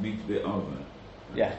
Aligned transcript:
Meet 0.00 0.28
the 0.28 0.42
over. 0.44 0.64
Yeah. 1.34 1.52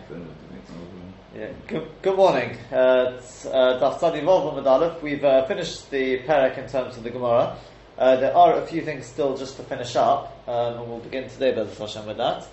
Yeah. 1.36 1.48
Good, 1.68 1.90
good 2.02 2.16
morning. 2.16 2.58
Uh, 2.72 2.76
uh, 2.76 3.20
Daf 3.20 4.00
Tzadi 4.00 4.24
Vov 4.24 4.66
Aleph. 4.66 5.02
We've 5.04 5.24
uh, 5.26 5.46
finished 5.46 5.92
the 5.92 6.20
parak 6.20 6.58
in 6.58 6.70
terms 6.70 6.96
of 6.96 7.04
the 7.04 7.10
Gemara. 7.10 7.58
Uh, 7.98 8.16
there 8.16 8.34
are 8.34 8.62
a 8.62 8.66
few 8.66 8.82
things 8.82 9.06
still 9.06 9.36
just 9.36 9.58
to 9.58 9.64
finish 9.64 9.98
up, 9.98 10.42
um, 10.48 10.78
and 10.78 10.90
we'll 10.90 11.00
begin 11.00 11.30
today, 11.30 11.52
Bezat 11.52 11.78
Hashem, 11.78 12.06
with 12.06 12.16
that. 12.16 12.48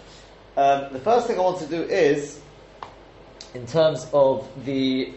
Um, 0.56 0.92
the 0.92 0.98
first 0.98 1.28
thing 1.28 1.38
I 1.38 1.42
want 1.42 1.60
to 1.60 1.68
do 1.68 1.82
is, 1.82 2.40
in 3.54 3.64
terms 3.64 4.08
of 4.12 4.48
the 4.64 5.12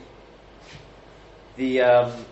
the 1.57 1.81
um, 1.81 2.25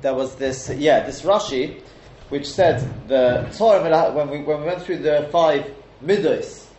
there 0.00 0.14
was 0.14 0.36
this 0.36 0.70
yeah 0.70 1.00
this 1.00 1.22
Rashi 1.22 1.80
which 2.28 2.48
said 2.48 2.88
the 3.08 3.52
Torah 3.58 4.12
when 4.12 4.30
we 4.30 4.38
when 4.42 4.60
we 4.60 4.66
went 4.66 4.82
through 4.82 4.98
the 4.98 5.28
five 5.32 5.74
midos 6.04 6.69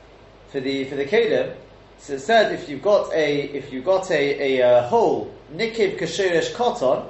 for 0.51 0.59
the 0.59 0.85
for 0.85 0.95
the 0.95 1.05
kelim. 1.05 1.55
So 1.97 2.13
it 2.13 2.19
said 2.19 2.51
if 2.51 2.67
you've 2.67 2.81
got 2.81 3.13
a 3.13 3.41
if 3.43 3.71
you've 3.71 3.85
got 3.85 4.09
a, 4.11 4.59
a, 4.59 4.79
a 4.79 4.81
hole 4.87 5.33
nikiv 5.53 5.97
kasheresh 5.97 6.53
koton, 6.53 7.09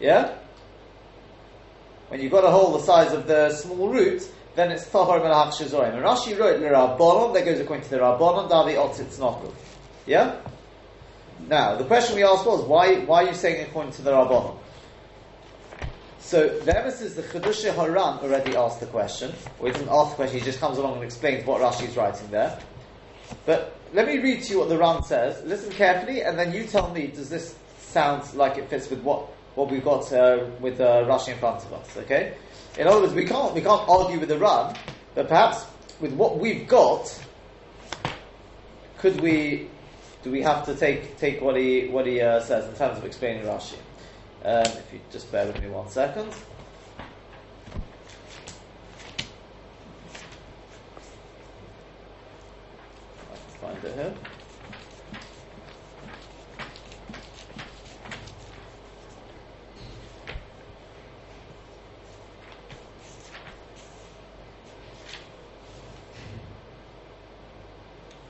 yeah. 0.00 0.36
When 2.08 2.20
you've 2.20 2.32
got 2.32 2.44
a 2.44 2.50
hole 2.50 2.76
the 2.76 2.84
size 2.84 3.12
of 3.12 3.26
the 3.26 3.50
small 3.50 3.88
root, 3.88 4.22
then 4.54 4.70
it's 4.70 4.84
tahor 4.86 5.20
melach 5.20 5.52
shezorim. 5.52 5.94
And 5.94 6.04
Rashi 6.04 6.38
wrote 6.38 6.60
the 6.60 6.66
rabbanon 6.66 7.32
that 7.34 7.44
goes 7.44 7.60
according 7.60 7.84
to 7.84 7.90
the 7.90 7.98
rabbanon 7.98 8.50
davi 8.50 8.74
otzitz 8.74 9.18
nokov. 9.18 9.54
Yeah. 10.04 10.40
Now 11.48 11.76
the 11.76 11.84
question 11.84 12.16
we 12.16 12.24
asked 12.24 12.44
was 12.44 12.62
why 12.64 12.96
why 12.96 13.24
are 13.24 13.28
you 13.28 13.34
saying 13.34 13.66
according 13.68 13.92
to 13.92 14.02
the 14.02 14.10
rabbanon? 14.10 14.58
So 16.18 16.60
the 16.60 16.78
emphasis, 16.78 17.14
the 17.14 17.22
Chedusha 17.22 17.74
Haran 17.74 18.20
already 18.20 18.54
asked 18.54 18.78
the 18.78 18.86
question, 18.86 19.32
or 19.58 19.66
he 19.66 19.72
doesn't 19.72 19.88
ask 19.88 20.10
the 20.10 20.16
question, 20.16 20.38
he 20.38 20.44
just 20.44 20.60
comes 20.60 20.78
along 20.78 20.94
and 20.94 21.04
explains 21.04 21.44
what 21.44 21.60
Rashi 21.60 21.88
is 21.88 21.96
writing 21.96 22.30
there. 22.30 22.58
But 23.46 23.76
let 23.92 24.06
me 24.06 24.18
read 24.18 24.42
to 24.44 24.52
you 24.52 24.58
what 24.58 24.68
the 24.68 24.78
Ram 24.78 25.02
says. 25.02 25.42
Listen 25.44 25.72
carefully, 25.72 26.22
and 26.22 26.38
then 26.38 26.52
you 26.52 26.64
tell 26.64 26.90
me, 26.90 27.08
does 27.08 27.28
this 27.28 27.56
sound 27.78 28.32
like 28.34 28.56
it 28.58 28.68
fits 28.70 28.88
with 28.88 29.02
what, 29.02 29.22
what 29.54 29.70
we've 29.70 29.84
got 29.84 30.10
uh, 30.12 30.46
with 30.60 30.80
uh, 30.80 31.04
Rashi 31.04 31.32
in 31.32 31.38
front 31.38 31.64
of 31.64 31.72
us? 31.74 31.96
Okay. 31.96 32.34
In 32.78 32.86
other 32.86 33.02
words, 33.02 33.12
we 33.12 33.26
can't 33.26 33.52
we 33.54 33.60
can't 33.60 33.86
argue 33.88 34.18
with 34.18 34.30
the 34.30 34.38
Ram, 34.38 34.74
but 35.14 35.28
perhaps 35.28 35.66
with 36.00 36.12
what 36.14 36.38
we've 36.38 36.66
got, 36.66 37.22
could 38.98 39.20
we? 39.20 39.68
Do 40.22 40.30
we 40.30 40.40
have 40.40 40.64
to 40.66 40.74
take 40.74 41.18
take 41.18 41.42
what 41.42 41.56
he 41.56 41.88
what 41.88 42.06
he 42.06 42.22
uh, 42.22 42.40
says 42.40 42.66
in 42.66 42.74
terms 42.74 42.96
of 42.96 43.04
explaining 43.04 43.44
Rashi? 43.44 43.76
Um, 44.44 44.64
if 44.64 44.88
you 44.92 45.00
just 45.10 45.30
bear 45.30 45.46
with 45.46 45.60
me 45.60 45.68
one 45.68 45.90
second. 45.90 46.32
Find 53.72 53.84
it 53.84 53.94
here. 53.94 54.14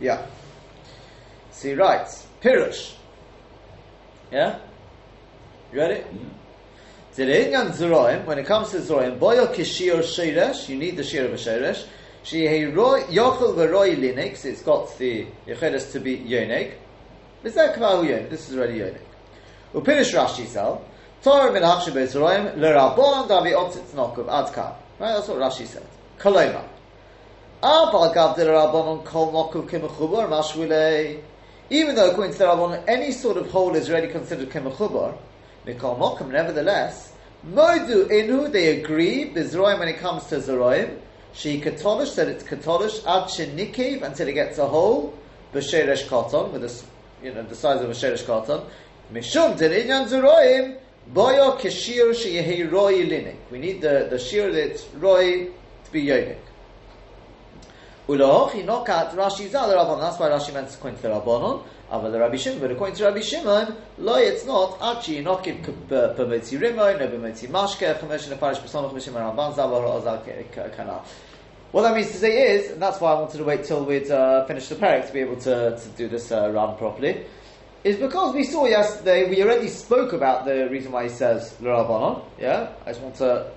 Yeah. 0.00 0.26
So 1.52 1.68
he 1.68 1.74
writes, 1.74 2.26
Pirush. 2.40 2.94
Yeah? 4.32 4.58
You 5.72 5.78
ready? 5.78 6.00
Mm. 6.00 6.30
When 7.14 8.38
it 8.38 8.46
comes 8.46 8.70
to 8.70 8.78
Zoroim, 8.78 9.18
Boyo 9.18 9.54
Kishir 9.54 9.98
Shiresh, 9.98 10.68
you 10.68 10.76
need 10.76 10.96
the 10.96 11.04
Shir 11.04 11.26
of 11.26 11.34
a 11.34 11.36
Shiresh. 11.36 11.86
Yochel 12.24 13.54
v'roi 13.54 13.96
linix, 13.96 14.44
it's 14.44 14.62
got 14.62 14.96
the 14.98 15.26
Yechedes 15.46 15.92
to 15.92 16.00
be 16.00 16.18
yonig. 16.18 16.74
This 17.42 17.56
is 17.56 18.56
already 18.56 18.78
yonig. 18.78 19.00
Upinish 19.74 20.14
Rashi 20.14 20.46
sell. 20.46 20.84
Torah 21.22 21.52
min 21.52 21.62
hachshe 21.62 21.92
be'zoroim, 21.92 22.56
l'rabon 22.56 23.28
davi 23.28 23.52
otzitz 23.52 23.92
nokov 23.94 24.26
adka. 24.26 24.74
Right, 24.98 25.12
that's 25.14 25.28
what 25.28 25.38
Rashi 25.38 25.66
said. 25.66 25.86
Kolema. 26.18 26.64
Abal 27.62 28.12
gav 28.14 28.36
de 28.36 28.44
l'rabon 28.44 29.04
kol 29.04 29.32
nokov 29.32 29.68
kimechubar 29.68 30.28
mashwilei. 30.28 31.20
Even 31.70 31.94
though 31.94 32.10
according 32.10 32.32
to 32.32 32.38
the 32.38 32.44
Rabban, 32.44 32.84
any 32.86 33.12
sort 33.12 33.36
of 33.38 33.50
hole 33.50 33.74
is 33.74 33.88
already 33.88 34.08
considered 34.08 34.50
kimechubar, 34.50 35.16
mikol 35.66 35.96
mokum, 35.98 36.30
nevertheless, 36.30 37.12
modu 37.46 38.08
inu, 38.10 38.52
they 38.52 38.78
agree, 38.78 39.30
bezroim 39.30 39.78
when 39.78 39.88
it 39.88 39.98
comes 39.98 40.26
to 40.26 40.36
zoroim, 40.36 40.98
she 41.32 41.60
katolish 41.60 42.08
said 42.08 42.28
it's 42.28 42.44
katolish 42.44 42.98
ad 43.06 43.28
shenikev 43.28 44.02
until 44.02 44.28
it 44.28 44.32
gets 44.32 44.58
a 44.58 44.66
hole 44.66 45.14
b'sheresh 45.52 46.06
katan 46.06 46.52
with 46.52 46.64
a, 46.64 47.24
you 47.24 47.32
know 47.32 47.42
the 47.42 47.54
size 47.54 47.80
of 47.80 47.88
a 47.88 47.92
sheresh 47.92 48.24
katan. 48.24 48.64
Mishum 49.12 49.56
deninyan 49.58 50.08
zeroim 50.08 50.78
boyo 51.12 51.58
keshir 51.58 52.10
sheyehi 52.10 52.70
roi 52.70 53.04
linik. 53.04 53.36
We 53.50 53.58
need 53.58 53.80
the 53.80 54.06
the 54.10 54.18
shir 54.18 54.52
that's 54.52 54.86
roi 54.94 55.46
to 55.84 55.92
be 55.92 56.04
yonik. 56.04 56.38
Uloch 58.08 58.52
he 58.52 58.62
knock 58.62 58.88
out 58.88 59.14
Rashi 59.16 59.48
zal 59.48 59.68
Rabbanon. 59.68 60.00
That's 60.00 60.18
why 60.18 60.28
Rashi 60.28 60.52
meant 60.52 60.68
point 60.80 60.96
to 60.96 61.02
the 61.02 61.08
Rabbanon. 61.08 61.64
Aval 61.92 62.18
Rabbi 62.18 62.36
Shimon, 62.36 62.58
but 62.58 62.70
according 62.70 62.96
to 62.96 63.04
Rabbi 63.04 63.20
Shimon, 63.20 63.76
lo, 63.98 64.16
it's 64.16 64.46
not. 64.46 64.78
Achi 64.80 65.20
not 65.20 65.44
give 65.44 65.56
b'metzi 65.56 66.58
rimon, 66.58 66.98
no 66.98 67.06
b'metzi 67.06 67.48
mashke, 67.48 67.98
chamesh 67.98 68.28
nefarish 68.34 68.60
b'samach 68.60 68.94
mishim 68.94 69.12
ramban 69.12 69.54
zavar 69.54 69.84
ozal 69.84 70.24
kanal. 70.74 71.04
What 71.70 71.82
that 71.82 71.94
means 71.94 72.10
to 72.12 72.16
say 72.16 72.54
is, 72.56 72.70
and 72.70 72.80
that's 72.80 72.98
why 72.98 73.12
I 73.12 73.20
wanted 73.20 73.36
to 73.36 73.44
wait 73.44 73.64
till 73.64 73.84
we'd 73.84 74.10
uh, 74.10 74.46
finished 74.46 74.70
the 74.70 74.76
parak 74.76 75.06
to 75.06 75.12
be 75.12 75.20
able 75.20 75.36
to, 75.36 75.78
to 75.78 75.88
do 75.96 76.08
this 76.08 76.32
uh, 76.32 76.50
run 76.50 76.78
properly, 76.78 77.26
is 77.84 77.96
because 77.96 78.34
we 78.34 78.44
saw 78.44 78.64
yesterday, 78.64 79.28
we 79.28 79.42
already 79.42 79.68
spoke 79.68 80.14
about 80.14 80.46
the 80.46 80.70
reason 80.70 80.92
why 80.92 81.02
he 81.02 81.08
says 81.10 81.54
l'rabbanon, 81.60 82.24
yeah? 82.38 82.72
I 82.86 82.90
just 82.90 83.02
want 83.02 83.16
to 83.16 83.50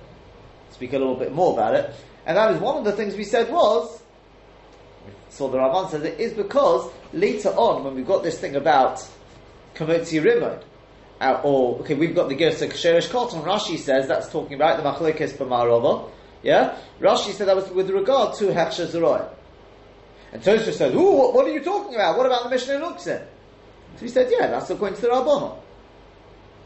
speak 0.72 0.92
a 0.92 0.98
little 0.98 1.16
bit 1.16 1.32
more 1.32 1.54
about 1.54 1.74
it. 1.74 1.90
And 2.26 2.36
that 2.36 2.52
is 2.52 2.60
one 2.60 2.76
of 2.76 2.84
the 2.84 2.92
things 2.92 3.16
we 3.16 3.24
said 3.24 3.50
was, 3.50 4.02
so 5.28 5.48
the 5.48 5.58
Rabban 5.58 5.90
says 5.90 6.02
it 6.02 6.18
is 6.20 6.32
because 6.32 6.90
later 7.12 7.50
on, 7.50 7.84
when 7.84 7.94
we've 7.94 8.06
got 8.06 8.22
this 8.22 8.38
thing 8.38 8.56
about 8.56 9.06
Kamotzi 9.74 10.22
Rimon, 10.22 10.62
uh, 11.20 11.40
or, 11.42 11.80
okay, 11.80 11.94
we've 11.94 12.14
got 12.14 12.28
the 12.28 12.36
Gersa 12.36 12.68
Ksherish 12.68 13.08
Koton, 13.08 13.42
Rashi 13.44 13.78
says 13.78 14.06
that's 14.06 14.30
talking 14.30 14.54
about 14.54 14.76
the 14.76 14.82
Machlekes 14.82 15.36
B'marova, 15.36 16.10
yeah? 16.42 16.76
Rashi 17.00 17.32
said 17.32 17.48
that 17.48 17.56
was 17.56 17.68
with 17.70 17.90
regard 17.90 18.36
to 18.36 18.46
Hechsher 18.46 18.86
Zeroy. 18.86 19.26
And 20.32 20.42
Tosha 20.42 20.72
said, 20.72 20.94
Ooh, 20.94 21.12
what, 21.12 21.34
what, 21.34 21.46
are 21.46 21.52
you 21.52 21.62
talking 21.62 21.94
about? 21.94 22.16
What 22.16 22.26
about 22.26 22.44
the 22.44 22.50
Mishnah 22.50 22.74
Luxin? 22.74 23.24
So 23.96 24.00
he 24.00 24.08
said, 24.08 24.30
yeah, 24.30 24.48
that's 24.48 24.68
according 24.68 24.96
to 24.96 25.02
the 25.02 25.08
Rabbanon. 25.08 25.58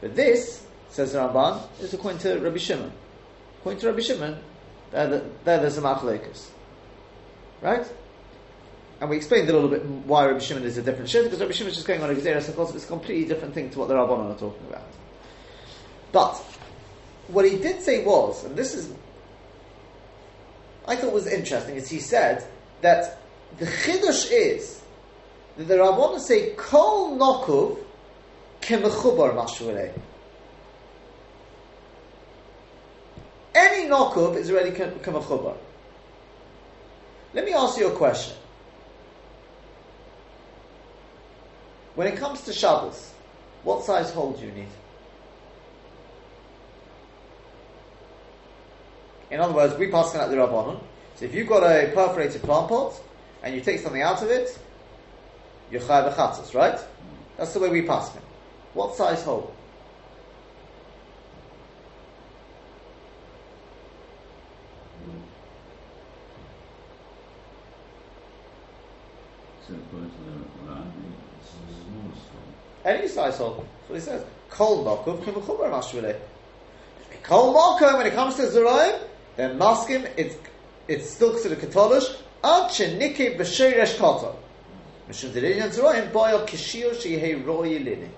But 0.01 0.17
this, 0.17 0.67
says 0.89 1.13
the 1.13 1.19
Ramban, 1.19 1.61
is 1.81 1.95
according 1.95 2.21
to 2.21 2.39
Rabbi 2.39 2.57
Shimon. 2.57 2.93
According 3.61 3.81
to 3.81 3.87
Rabbi 3.89 4.01
Shimon, 4.01 4.39
there's 4.91 5.79
a 5.79 5.83
Machlekes. 5.83 6.49
Right? 7.61 7.87
And 9.01 9.09
we 9.09 9.17
explained 9.17 9.49
a 9.49 9.53
little 9.53 9.71
bit 9.71 9.85
why 9.85 10.27
Rabbi 10.27 10.41
Shimon 10.41 10.63
is 10.65 10.77
a 10.77 10.83
different 10.83 11.09
shit, 11.09 11.25
because 11.25 11.41
Rabbi 11.41 11.53
Shimon 11.53 11.71
is 11.71 11.77
just 11.77 11.87
going 11.87 12.03
on 12.03 12.11
a 12.11 12.15
Sakos, 12.15 12.75
it's 12.75 12.85
a 12.85 12.89
completely 12.89 13.25
different 13.25 13.55
thing 13.55 13.71
to 13.71 13.79
what 13.79 13.89
the 13.89 13.95
Rabbanon 13.95 14.35
are 14.35 14.39
talking 14.39 14.67
about. 14.69 14.85
But, 16.13 16.37
what 17.29 17.47
he 17.47 17.57
did 17.57 17.83
say 17.83 18.05
was, 18.05 18.45
and 18.45 18.55
this 18.57 18.75
is, 18.75 18.93
I 20.87 20.97
thought 20.97 21.15
was 21.15 21.27
interesting, 21.27 21.77
is 21.77 21.89
he 21.89 21.99
said 21.99 22.45
that 22.83 23.21
the 23.59 23.65
Chiddush 23.65 24.29
is 24.31 24.83
that 25.57 25.65
the 25.65 25.77
Rabbanon 25.77 26.21
say, 26.21 26.51
Kol 26.57 27.17
Nokuv 27.17 27.79
kemechubar 28.61 29.35
mashvurei. 29.35 29.99
Any 33.55 33.89
Nokuv 33.89 34.37
is 34.37 34.51
already 34.51 34.73
kemechubar. 34.73 35.57
Let 37.33 37.47
me 37.47 37.55
ask 37.55 37.79
you 37.79 37.89
a 37.89 37.97
question. 37.97 38.37
When 42.01 42.09
it 42.09 42.17
comes 42.17 42.41
to 42.47 42.53
Shabbos, 42.55 43.13
what 43.63 43.85
size 43.85 44.11
hole 44.11 44.33
do 44.33 44.47
you 44.47 44.53
need? 44.53 44.71
In 49.31 49.39
other 49.39 49.53
words, 49.53 49.77
we 49.77 49.89
pass 49.89 50.15
out 50.15 50.31
the 50.31 50.37
Rabbanon. 50.37 50.81
So 51.17 51.27
if 51.27 51.35
you've 51.35 51.47
got 51.47 51.63
a 51.63 51.93
perforated 51.93 52.41
plant 52.41 52.71
pot 52.71 52.99
and 53.43 53.55
you 53.55 53.61
take 53.61 53.81
something 53.81 54.01
out 54.01 54.23
of 54.23 54.31
it, 54.31 54.59
you're 55.71 55.83
chayav 55.83 56.15
chatzos, 56.15 56.55
right? 56.55 56.81
That's 57.37 57.53
the 57.53 57.61
way 57.61 57.69
we 57.69 57.83
pass 57.83 58.17
it. 58.17 58.23
What 58.73 58.97
size 58.97 59.23
hole? 59.23 59.55
Any 72.85 73.09
size 73.09 73.37
hole. 73.37 73.67
That's 73.89 73.91
what 73.91 73.95
he 73.97 74.01
says. 74.01 74.25
Kol 74.49 74.85
mokov 74.85 75.23
kimuchubar 75.23 75.71
mashvile. 75.71 76.19
Kol 77.23 77.55
mokum, 77.55 77.99
when 77.99 78.07
it 78.07 78.15
comes 78.15 78.37
to 78.37 78.43
Zeraim, 78.43 78.99
then 79.37 79.59
maskim, 79.59 80.11
it's, 80.17 80.37
it's 80.89 81.11
still 81.11 81.33
considered 81.33 81.59
katolish, 81.59 82.17
Ad 82.43 82.71
shenike 82.71 83.37
b'sheresh 83.37 83.99
koto. 83.99 84.37
Mishum 85.09 85.31
Dirinyan 85.31 85.71
Zeroim 85.71 86.11
boyo 86.11 86.47
kishir 86.47 86.93
sheyehei 86.93 87.45
roi 87.45 87.79
linik. 87.79 88.09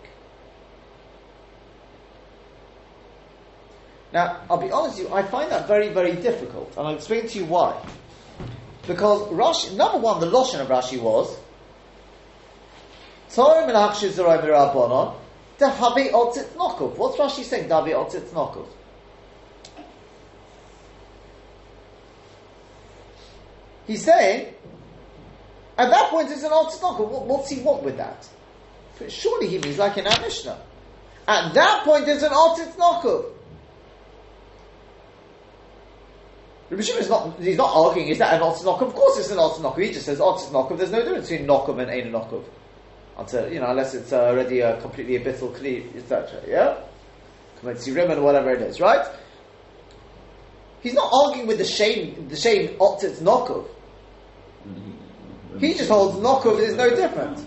Now, 4.13 4.43
I'll 4.51 4.59
be 4.59 4.71
honest 4.71 4.99
with 4.99 5.09
you, 5.09 5.15
I 5.15 5.23
find 5.23 5.51
that 5.51 5.67
very, 5.67 5.89
very 5.89 6.13
difficult, 6.13 6.71
and 6.77 6.87
I'll 6.87 6.95
explain 6.95 7.27
to 7.29 7.39
you 7.39 7.47
why. 7.47 7.83
Because 8.87 9.23
Rashi, 9.29 9.75
number 9.75 9.99
one, 9.99 10.21
the 10.21 10.27
Loshen 10.27 10.61
of 10.61 10.69
Rashi 10.69 11.01
was 11.01 11.35
Torah 13.35 13.67
Menachshiv 13.67 14.11
Zeroim 14.11 14.43
Rabbanon, 14.43 15.15
Dahabi 15.59 16.11
Otzit 16.11 16.49
Nokov. 16.55 16.97
What's 16.97 17.17
Rashi 17.17 17.45
saying, 17.45 17.69
Dahabi 17.69 17.95
Otzit 17.95 18.29
Nokov? 18.31 18.67
He's 23.87 24.05
saying, 24.05 24.55
at 25.79 25.91
that 25.91 26.11
point 26.11 26.31
it's 26.31 26.43
an 26.43 26.51
Otzit 26.51 26.81
Nokov. 26.81 27.09
What, 27.09 27.27
what's 27.27 27.51
he 27.51 27.61
want 27.61 27.83
with 27.83 27.97
that? 27.97 28.29
Surely 29.09 29.49
he 29.49 29.59
means 29.59 29.79
like 29.79 29.97
in 29.97 30.07
our 30.07 30.21
Mishnah. 30.21 30.61
At 31.27 31.55
that 31.55 31.85
point 31.85 32.07
it's 32.09 32.23
an 32.23 32.33
Otzit 32.33 32.75
Nokov. 32.77 33.33
Rabbi 36.69 36.83
Shimon 36.83 37.03
is 37.03 37.09
not, 37.09 37.39
he's 37.41 37.57
not 37.57 37.75
arguing, 37.75 38.09
is 38.09 38.19
that 38.19 38.35
an 38.35 38.41
Otzit 38.41 38.65
Nokov? 38.65 38.89
Of 38.89 38.95
course 38.95 39.19
it's 39.19 39.31
an 39.31 39.39
Otzit 39.39 39.61
Nokov. 39.61 39.83
He 39.83 39.93
just 39.93 40.05
says 40.05 40.19
Otzit 40.19 40.51
Nokov. 40.51 40.77
There's 40.77 40.93
no 40.93 41.03
difference 41.03 41.31
between 41.31 41.49
Nokov 41.49 41.81
and 41.81 41.91
Ein 41.91 42.13
Nokov 42.13 42.45
until 43.23 43.53
you 43.53 43.61
know, 43.61 43.71
unless 43.71 43.95
it's 43.95 44.13
uh, 44.13 44.25
already 44.25 44.61
a 44.61 44.81
completely 44.81 45.17
a 45.17 45.21
bittul 45.21 45.55
kli, 45.57 45.95
etc. 45.97 46.43
Yeah, 46.47 46.79
Kametzirim 47.61 48.17
or 48.17 48.23
whatever 48.23 48.51
it 48.51 48.63
is, 48.63 48.81
right? 48.81 49.07
He's 50.83 50.95
not 50.95 51.11
arguing 51.13 51.47
with 51.47 51.59
the 51.59 51.65
shame, 51.65 52.29
the 52.29 52.37
shame 52.37 52.77
opted 52.81 53.13
nokov. 53.19 53.67
He 55.61 55.75
just 55.75 55.89
holds 55.89 56.19
nokov 56.19 56.59
is 56.59 56.75
no 56.75 56.91
different. 56.91 57.47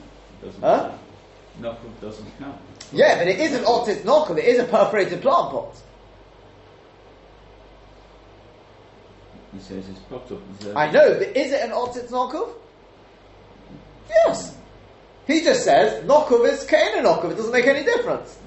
Huh? 0.61 0.91
Nokov 1.59 1.99
doesn't 2.01 2.39
count. 2.39 2.61
Yeah, 2.93 3.17
but 3.17 3.27
it 3.27 3.39
is 3.39 3.53
an 3.53 3.65
opted 3.65 3.99
nokov. 3.99 4.37
It 4.37 4.45
is 4.45 4.59
a 4.59 4.65
perforated 4.65 5.21
plant 5.21 5.51
pot. 5.51 5.75
He 9.53 9.59
says 9.59 9.87
it's 9.89 9.99
popped 9.99 10.31
up. 10.31 10.39
I 10.75 10.91
know, 10.91 11.17
but 11.17 11.35
is 11.35 11.51
it 11.51 11.61
an 11.61 11.71
opted 11.71 12.05
nokov? 12.07 12.53
Yes. 14.09 14.55
He 15.27 15.41
just 15.41 15.63
says 15.63 16.03
Nokov 16.05 16.47
is 16.47 16.63
Kain 16.65 17.03
Nokov. 17.03 17.31
It 17.31 17.35
doesn't 17.37 17.51
make 17.51 17.65
any 17.65 17.83
difference. 17.83 18.37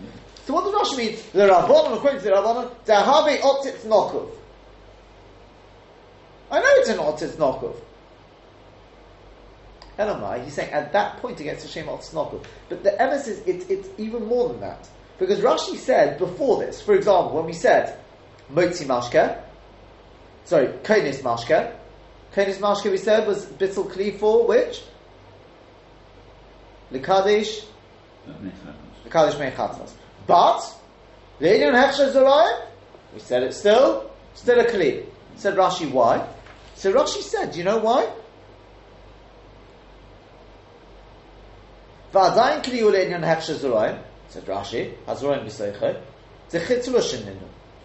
So 0.44 0.54
what 0.54 0.64
does 0.64 0.75
Rashi 0.75 0.96
mean? 0.96 1.19
The 1.32 1.48
Rabbanon, 1.48 1.96
according 1.96 2.20
to 2.20 2.25
the 2.25 2.30
Rabbanon, 2.30 2.70
Dahabe 2.86 3.38
Otzitz 3.40 3.80
Nokov. 3.80 4.30
I 6.50 6.60
know 6.60 6.66
it's 6.69 6.88
an 6.88 6.98
Otzitz 6.98 7.36
Nokov. 7.36 7.76
Elamai, 9.98 10.44
he's 10.44 10.54
saying 10.54 10.72
at 10.72 10.92
that 10.92 11.16
point 11.19 11.40
against 11.40 11.66
Hashem 11.66 11.86
Otzitz 11.86 12.14
Nokov. 12.14 12.44
But 12.69 12.84
the 12.84 13.00
emphasis 13.00 13.40
is 13.40 13.64
it, 13.64 13.70
it's 13.70 13.88
even 13.98 14.26
more 14.26 14.48
than 14.48 14.60
that. 14.60 14.88
Because 15.19 15.40
Rashi 15.40 15.76
said 15.76 16.19
before 16.19 16.64
this, 16.64 16.81
for 16.81 16.94
example, 16.94 17.32
when 17.34 17.44
we 17.44 17.52
said 17.52 17.98
Motzi 18.52 18.86
Mashke, 18.86 19.42
sorry, 20.44 20.69
Konis 20.84 21.22
Mashke, 21.22 21.74
Konis 22.32 22.58
Mashke 22.58 22.90
we 22.90 22.96
said 22.96 23.26
was 23.26 23.44
Bittel 23.46 23.90
Kli 23.90 24.16
for 24.19 24.46
which? 24.46 24.82
Lekadesh, 26.93 27.64
Lekadesh 29.06 29.35
Mechatzos. 29.38 29.93
But, 30.26 30.61
Le'inyan 31.40 31.75
Hechsher 31.75 32.12
Zorayim, 32.12 32.67
we 33.14 33.20
said 33.20 33.43
it 33.43 33.55
still, 33.55 34.11
still 34.35 34.61
a 34.61 34.64
Kli. 34.64 35.06
Said 35.37 35.56
Rashi, 35.56 35.90
why? 35.90 36.29
So 36.75 36.93
Rashi 36.93 37.23
said, 37.23 37.52
do 37.52 37.58
you 37.58 37.64
know 37.64 37.79
why? 37.79 38.11
V'adayin 42.12 42.62
Kli 42.64 42.81
Ule'inyan 42.81 43.23
Hechsher 43.23 43.56
Zorayim, 43.56 44.02
said 44.29 44.44
Rashi, 44.46 44.94
Hazorayim 45.06 45.44
B'Seichel, 45.44 46.02
Zechitz 46.50 46.88
Lushin 46.88 47.37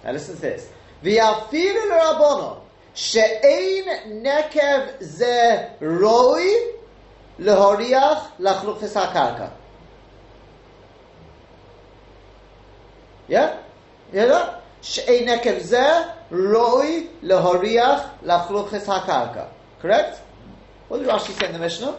Now 0.04 0.12
listen 0.12 0.36
to 0.36 0.42
this. 0.42 0.70
V'yafiru 1.04 1.90
l'Rabbonon, 1.90 2.62
she'ein 2.94 4.24
nekev 4.24 5.02
ze 5.02 5.70
roi 5.80 6.74
Lehoriach 7.40 8.32
lachlufis 8.40 8.94
hakarka. 8.94 9.52
Yeah? 13.28 13.58
You 14.12 14.28
know? 14.28 14.56
She'ein 14.82 15.28
ekev 15.28 15.62
zeh 15.62 16.14
roi 16.30 17.08
lehoriach 17.24 18.10
lachlufis 18.24 18.86
hakarka. 18.86 19.48
Correct? 19.82 20.22
What 20.88 21.00
did 21.00 21.08
Rashi 21.08 21.32
say 21.40 21.48
in 21.48 21.54
the 21.54 21.60
Mishnah? 21.60 21.98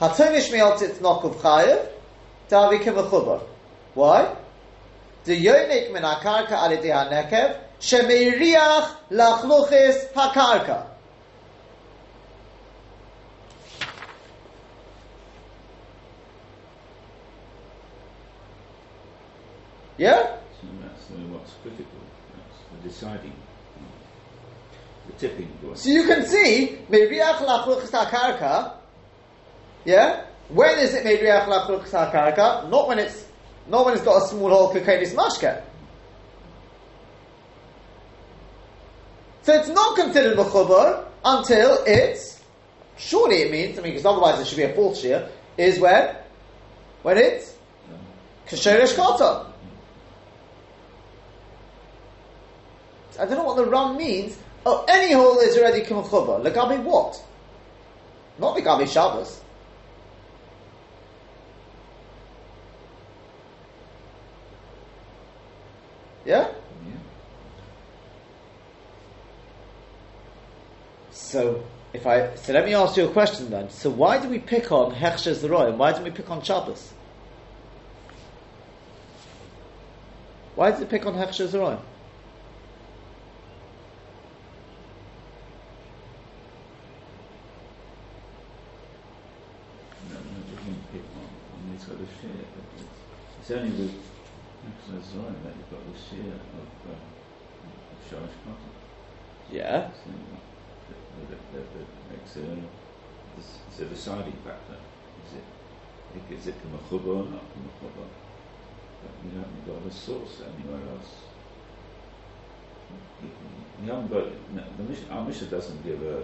Hatomish 0.00 0.50
mealtit 0.50 0.98
nokuv 0.98 1.34
chayev 1.36 1.86
tavi 2.48 2.78
kemechubar. 2.78 3.42
Why? 3.94 4.34
The 5.24 5.36
yonik 5.36 5.92
min 5.92 6.02
hakarka 6.02 6.52
alidei 6.52 6.90
hanekev 6.90 7.56
shemeiriach 7.80 8.90
lachluchis 9.10 10.12
hakarka. 10.12 10.89
Yeah? 20.00 20.38
So 20.62 20.66
that's 20.80 21.10
what's 21.28 21.52
critical. 21.60 22.00
That's 22.32 22.58
the 22.72 22.88
deciding, 22.88 23.34
the 25.08 25.12
tipping 25.12 25.48
point. 25.62 25.76
So 25.76 25.90
you 25.90 26.04
can 26.04 26.24
see, 26.24 26.78
Meiriach 26.88 27.44
Lachluchas 27.44 27.90
HaKarka, 27.90 28.76
yeah? 29.84 30.24
When 30.48 30.78
is 30.78 30.94
it 30.94 31.04
Meiriach 31.04 31.44
Lachluchas 31.44 31.90
HaKarka? 31.90 32.70
Not 32.70 32.88
when 32.88 32.98
it's, 32.98 33.26
not 33.68 33.84
when 33.84 33.92
it's 33.92 34.02
got 34.02 34.22
a 34.22 34.26
small 34.26 34.48
hole 34.48 34.72
Kakedis 34.72 35.12
Mashka. 35.12 35.64
So 39.42 39.52
it's 39.52 39.68
not 39.68 39.96
considered 39.96 40.34
Mechubar 40.38 41.04
until 41.22 41.84
it's, 41.86 42.42
surely 42.96 43.42
it 43.42 43.52
means, 43.52 43.78
I 43.78 43.82
mean, 43.82 43.92
because 43.92 44.06
otherwise 44.06 44.40
it 44.40 44.46
should 44.46 44.56
be 44.56 44.62
a 44.62 44.74
fourth 44.74 44.96
shear, 44.96 45.28
is 45.58 45.78
when? 45.78 46.16
When 47.02 47.18
it's 47.18 47.54
Kasheresh 48.46 48.96
Kata. 48.96 49.49
I 53.18 53.26
don't 53.26 53.36
know 53.36 53.44
what 53.44 53.56
the 53.56 53.64
ram 53.64 53.96
means. 53.96 54.38
Oh, 54.64 54.84
any 54.88 55.12
hole 55.12 55.38
is 55.38 55.56
already 55.56 55.82
kumchuba. 55.82 56.44
Legabi 56.44 56.82
what? 56.82 57.22
Not 58.38 58.56
legabi 58.56 58.88
Shabbos. 58.88 59.40
Yeah? 66.24 66.52
So, 71.10 71.62
if 71.92 72.06
I 72.06 72.34
so, 72.34 72.52
let 72.52 72.64
me 72.64 72.74
ask 72.74 72.96
you 72.96 73.06
a 73.06 73.12
question 73.12 73.50
then. 73.50 73.70
So, 73.70 73.88
why 73.88 74.18
do 74.18 74.28
we 74.28 74.38
pick 74.38 74.70
on 74.72 74.92
Hechsher 74.92 75.34
Zeroy 75.34 75.68
and 75.68 75.78
why 75.78 75.92
do 75.92 76.02
we 76.02 76.10
pick 76.10 76.30
on 76.30 76.42
Shabbos? 76.42 76.92
Why 80.56 80.70
does 80.72 80.80
it 80.80 80.90
pick 80.90 81.06
on 81.06 81.14
Zeroy? 81.14 81.52
No, 81.52 81.78
no, 90.08 90.18
it 90.18 90.56
doesn't 90.56 90.92
pick 90.92 91.02
on, 91.16 91.24
on 91.24 91.74
it's 91.74 91.84
got 91.84 91.96
a 91.96 92.06
share. 92.20 92.44
But 92.52 92.86
it's, 93.40 93.50
only 93.50 93.70
with 93.70 93.94
Zion 95.04 95.36
that 95.42 95.54
you've 95.56 95.70
got 95.72 95.82
the 95.88 95.96
share 95.96 96.36
of, 96.36 96.68
uh, 96.84 96.92
of 96.92 97.98
Sharish 98.04 98.36
Cotton. 98.44 98.72
Yeah. 99.50 99.90
So, 99.90 100.10
that, 101.30 101.52
that, 101.52 101.66
that 101.74 101.88
makes 102.10 102.36
a, 102.36 102.38
it's, 103.38 103.58
it's 103.68 103.80
a 103.80 103.84
deciding 103.86 104.38
factor. 104.44 104.76
Is 105.26 105.38
it, 105.38 105.44
is 106.34 106.46
it 106.48 106.54
Kamachuba 106.62 107.06
or 107.06 107.24
not 107.30 107.44
Kamachuba? 107.52 108.04
But 109.02 109.12
you 109.24 109.38
haven't 109.38 109.66
got 109.66 109.90
a 109.90 109.94
source 109.94 110.42
anywhere 110.44 110.82
else. 110.92 111.10
You, 113.22 113.30
you 113.82 113.90
haven't 113.90 114.10
got, 114.10 114.26
no, 114.52 114.64
the 114.76 114.82
mission, 114.82 115.10
our 115.10 115.24
mission 115.24 115.48
doesn't 115.48 115.82
give 115.84 116.02
a, 116.02 116.22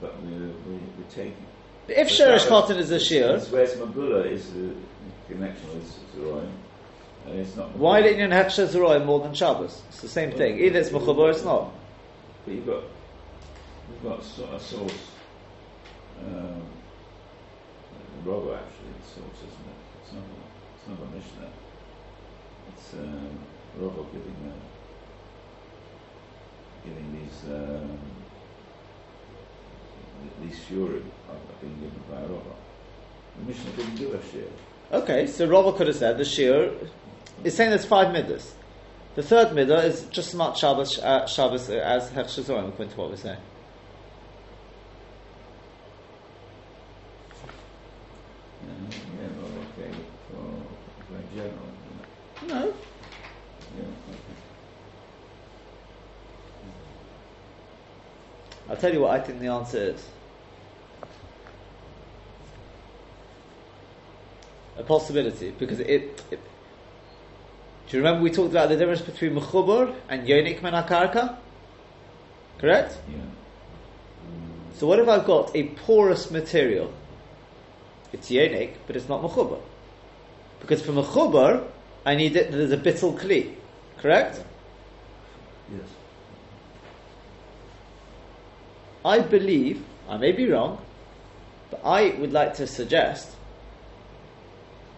but 0.00 0.22
we, 0.22 0.32
we, 0.32 0.80
we're 0.96 1.10
taking. 1.10 1.46
If 1.88 2.08
Sherish 2.08 2.46
Cotton 2.46 2.78
is 2.78 2.90
a 2.90 2.98
shear, 2.98 3.38
Whereas 3.50 3.74
Mabula 3.74 4.30
is 4.30 4.52
the 4.52 4.74
connection 5.28 5.68
with 5.68 5.98
Zeroim, 6.16 6.48
and 7.26 7.40
it's 7.40 7.56
not. 7.56 7.76
why 7.76 8.00
didn't 8.00 8.20
you 8.20 8.34
have 8.34 8.46
Hechsher 8.46 9.04
more 9.04 9.20
than 9.20 9.34
Shabbos? 9.34 9.82
It's 9.88 10.00
the 10.00 10.08
same 10.08 10.30
thing. 10.32 10.58
Either 10.58 10.78
it's 10.78 10.90
Mechuba 10.90 11.18
or 11.18 11.30
it's 11.30 11.44
not. 11.44 11.72
But 12.44 12.54
you've 12.54 12.66
got, 12.66 12.84
you've 13.90 14.02
got 14.02 14.20
a 14.20 14.60
source. 14.60 15.10
Um, 16.24 16.62
Robo 18.24 18.54
actually, 18.54 18.92
the 19.00 19.06
source, 19.06 19.38
isn't 19.38 19.68
it? 19.68 19.78
It's 20.02 20.12
not. 20.12 20.22
A, 20.22 20.36
it's 20.76 20.88
not 20.88 20.98
a 21.06 21.10
Mishnah. 21.14 21.50
It's 22.72 22.94
um, 22.94 23.38
Robo 23.78 24.04
giving 24.04 24.36
uh, 24.48 24.52
giving 26.84 27.12
these 27.12 27.52
um, 27.52 27.98
these 30.42 30.58
shiurim 30.60 31.04
are 31.28 31.36
being 31.60 31.74
given 31.74 32.02
by 32.10 32.20
Rava. 32.22 32.54
The 33.38 33.46
Mishnah 33.46 33.70
didn't 33.72 33.96
do 33.96 34.12
a 34.12 34.18
shiur. 34.18 34.48
Okay, 34.92 35.26
so 35.26 35.46
Rava 35.46 35.72
could 35.72 35.86
have 35.88 35.96
said 35.96 36.18
the 36.18 36.24
shiur 36.24 36.88
is 37.42 37.54
saying 37.54 37.70
there's 37.70 37.84
five 37.84 38.12
midas. 38.12 38.54
The 39.14 39.22
third 39.22 39.48
midah 39.48 39.84
is 39.84 40.02
just 40.10 40.28
as 40.28 40.34
much 40.34 40.58
Shabbos, 40.60 40.98
uh, 40.98 41.26
Shabbos 41.26 41.70
as 41.70 42.10
Hechshazorim, 42.10 42.68
according 42.68 42.90
to 42.90 42.96
what 42.96 43.10
we're 43.10 43.16
saying. 43.16 43.38
Yeah, 48.64 49.28
well, 49.40 49.52
okay, 49.78 49.90
for, 50.30 50.42
for 51.06 51.20
general. 51.34 51.68
No. 52.48 52.74
Yeah, 53.76 53.84
okay. 54.10 54.34
I'll 58.68 58.76
tell 58.76 58.92
you 58.92 59.00
what 59.00 59.10
I 59.10 59.20
think 59.20 59.40
the 59.40 59.48
answer 59.48 59.78
is. 59.78 60.08
A 64.76 64.82
possibility, 64.82 65.50
because 65.52 65.80
it, 65.80 66.22
it 66.30 66.40
do 67.88 67.98
you 67.98 68.02
remember 68.02 68.22
we 68.22 68.30
talked 68.30 68.50
about 68.50 68.70
the 68.70 68.76
difference 68.76 69.02
between 69.02 69.34
Mechubur 69.34 69.94
and 70.08 70.26
Yonik 70.26 70.60
Menakarka? 70.60 71.36
Correct? 72.58 72.96
Yeah. 73.08 73.16
So 74.76 74.86
what 74.86 74.98
if 74.98 75.08
I've 75.08 75.26
got 75.26 75.54
a 75.54 75.64
porous 75.68 76.30
material? 76.30 76.92
It's 78.12 78.30
Yonik, 78.30 78.74
but 78.86 78.96
it's 78.96 79.08
not 79.08 79.22
Mechubur. 79.22 79.60
Because 80.60 80.80
for 80.82 80.92
Mechubur, 80.92 81.66
I 82.06 82.14
need 82.16 82.36
it, 82.36 82.50
there's 82.50 82.72
a 82.72 82.78
bittel 82.78 83.18
kli. 83.18 83.54
Correct? 83.98 84.42
Yes. 85.70 85.88
I 89.04 89.20
believe, 89.20 89.84
I 90.08 90.16
may 90.16 90.32
be 90.32 90.48
wrong, 90.48 90.78
but 91.70 91.80
I 91.84 92.10
would 92.18 92.32
like 92.32 92.54
to 92.54 92.66
suggest 92.66 93.30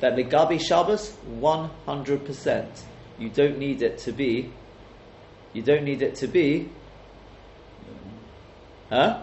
that 0.01 0.15
Legabi 0.15 0.61
Shabbos, 0.61 1.17
100%. 1.41 2.67
You 3.19 3.29
don't 3.31 3.59
need 3.59 3.83
it 3.83 3.99
to 3.99 4.13
be, 4.13 4.53
you 5.53 5.63
don't 5.63 5.85
need 5.85 6.03
it 6.03 6.15
to 6.17 6.29
be, 6.29 6.69
huh? 8.91 9.23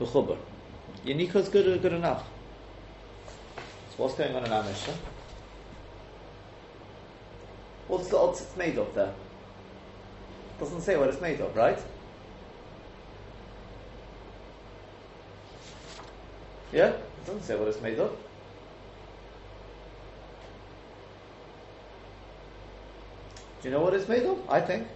Mechubar. 0.00 0.38
Yaniko's 1.04 1.48
good, 1.48 1.80
good 1.80 1.92
enough. 1.92 2.24
So 3.90 4.02
what's 4.02 4.14
going 4.14 4.34
on 4.34 4.44
in 4.44 4.52
our 4.52 4.64
Mishnah? 4.64 4.94
What's 7.86 8.08
the 8.08 8.16
odds 8.16 8.40
it's 8.40 8.56
made 8.56 8.78
of 8.78 8.94
there? 8.94 9.14
Doesn't 10.58 10.80
say 10.80 10.96
what 10.96 11.08
it's 11.08 11.20
made 11.20 11.40
of, 11.40 11.54
right? 11.54 11.78
Yeah? 16.72 16.88
It 16.88 17.26
doesn't 17.26 17.44
say 17.44 17.56
what 17.56 17.68
it's 17.68 17.80
made 17.80 17.98
of. 17.98 18.16
Do 23.62 23.68
you 23.68 23.74
know 23.74 23.80
what 23.80 23.94
it's 23.94 24.08
made 24.08 24.24
of? 24.24 24.38
I 24.48 24.60
think. 24.60 24.86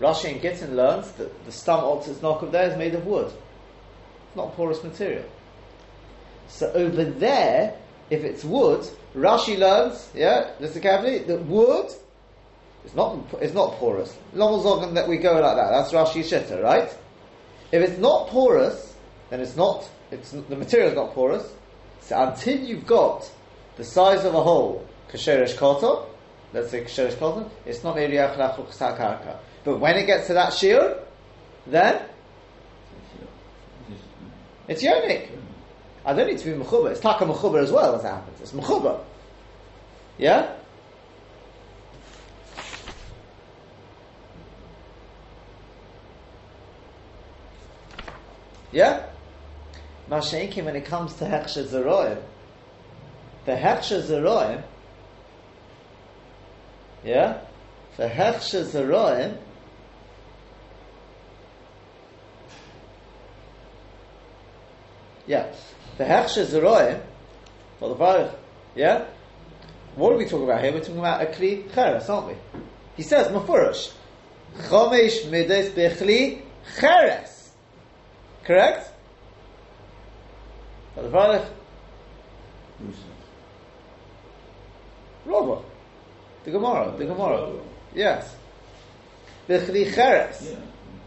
Rashi 0.00 0.32
and 0.32 0.40
Gittin 0.40 0.76
learns 0.76 1.10
that 1.12 1.44
the 1.44 1.50
stam 1.50 1.80
altar's 1.80 2.22
knock 2.22 2.42
of 2.42 2.52
there 2.52 2.70
is 2.70 2.76
made 2.76 2.94
of 2.94 3.04
wood. 3.04 3.26
It's 3.26 4.36
not 4.36 4.54
porous 4.54 4.82
material. 4.84 5.24
So 6.46 6.70
over 6.72 7.04
there, 7.04 7.76
if 8.10 8.22
it's 8.22 8.44
wood, 8.44 8.86
Rashi 9.14 9.58
learns, 9.58 10.08
yeah, 10.14 10.52
listen 10.60 10.80
carefully, 10.80 11.18
that 11.18 11.44
wood 11.46 11.90
is 12.84 12.94
not 12.94 13.18
is 13.42 13.52
not 13.52 13.72
porous. 13.74 14.16
Lomozogan 14.34 14.94
that 14.94 15.08
we 15.08 15.16
go 15.16 15.32
like 15.40 15.56
that. 15.56 15.70
That's 15.70 15.92
Rashi 15.92 16.22
Shitta, 16.22 16.62
right? 16.62 16.88
If 17.72 17.82
it's 17.82 17.98
not 17.98 18.28
porous, 18.28 18.94
then 19.30 19.40
it's 19.40 19.56
not. 19.56 19.88
It's 20.10 20.30
the 20.30 20.56
material 20.56 20.90
is 20.90 20.94
not 20.94 21.14
porous. 21.14 21.52
So 22.00 22.20
until 22.22 22.58
you've 22.58 22.86
got 22.86 23.30
the 23.76 23.84
size 23.84 24.24
of 24.24 24.34
a 24.34 24.42
hole, 24.42 24.86
kasheresh 25.10 25.56
koto, 25.56 26.06
let's 26.52 26.70
say 26.70 26.82
kasheresh 26.82 27.18
koto, 27.18 27.50
it's 27.66 27.84
not 27.84 27.96
eriach 27.96 28.36
karka. 28.36 29.36
But 29.64 29.78
when 29.78 29.96
it 29.96 30.06
gets 30.06 30.28
to 30.28 30.34
that 30.34 30.52
shiur, 30.52 30.98
then 31.66 32.02
it's 34.66 34.82
yonik. 34.82 35.28
I 36.04 36.14
don't 36.14 36.26
need 36.26 36.38
to 36.38 36.44
be 36.44 36.64
mechuber. 36.64 36.90
It's 36.90 37.00
taka 37.00 37.26
mechuber 37.26 37.62
as 37.62 37.70
well 37.70 37.94
as 37.94 38.02
it 38.02 38.08
happens. 38.08 38.40
It's 38.40 38.52
mechuber. 38.52 39.00
Yeah. 40.16 40.54
Yeah? 48.72 49.06
Mashenki, 50.08 50.64
when 50.64 50.74
it 50.74 50.84
comes 50.86 51.14
to 51.14 51.24
Heksha 51.24 51.64
Zeroim, 51.64 52.20
the 53.44 53.52
Heksha 53.52 54.02
Zeroim, 54.02 54.62
yeah? 57.04 57.40
The 57.96 58.08
Heksha 58.08 58.64
Zeroim, 58.64 59.36
yeah, 65.26 65.52
the 65.98 66.04
Heksha 66.04 66.46
Zeroim, 66.46 67.02
well, 67.80 67.90
the 67.90 67.96
Baruch, 67.96 68.32
yeah? 68.74 69.04
What 69.94 70.12
are 70.12 70.16
we 70.16 70.24
talking 70.24 70.44
about 70.44 70.62
here? 70.62 70.72
We're 70.72 70.80
talking 70.80 70.98
about 70.98 71.22
a 71.22 71.26
Kli 71.26 71.72
Cheres, 71.74 72.08
aren't 72.08 72.28
we? 72.28 72.34
He 72.96 73.02
says, 73.02 73.28
Mafurish, 73.28 73.92
Chomesh 74.56 75.30
Mides 75.30 75.70
Bechli 75.70 76.42
Cheres. 76.80 77.50
Correct? 78.44 78.92
But 80.98 81.04
the 81.04 81.10
Baruch, 81.10 81.44
Who? 85.24 85.30
Rova. 85.30 85.62
The 86.44 86.50
Gemara, 86.50 86.92
the 86.98 87.04
Gemara. 87.04 87.52
Yes. 87.94 88.34
Bechli 89.48 89.94
Cheres. 89.94 90.42
Yeah. 90.42 90.56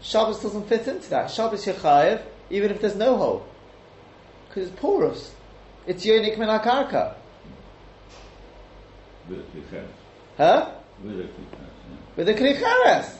Shabbos 0.00 0.40
doesn't 0.40 0.66
fit 0.66 0.88
into 0.88 1.10
that. 1.10 1.30
Shabbos 1.30 1.66
Yechayev, 1.66 2.22
even 2.48 2.70
if 2.70 2.80
there's 2.80 2.96
no 2.96 3.18
hole. 3.18 3.46
Because 4.48 4.70
it's 4.70 4.80
porous. 4.80 5.34
It's 5.86 6.06
Yonik 6.06 6.38
Min 6.38 6.48
HaKarka. 6.48 7.14
With 9.28 9.40
a 9.40 9.42
klicheres. 9.42 9.84
Huh? 10.38 10.70
With 11.04 11.20
a 11.20 11.24
klicheres, 11.24 12.16
With 12.16 12.26
the 12.28 12.34
Kli 12.34 12.58
Cheres. 12.58 13.18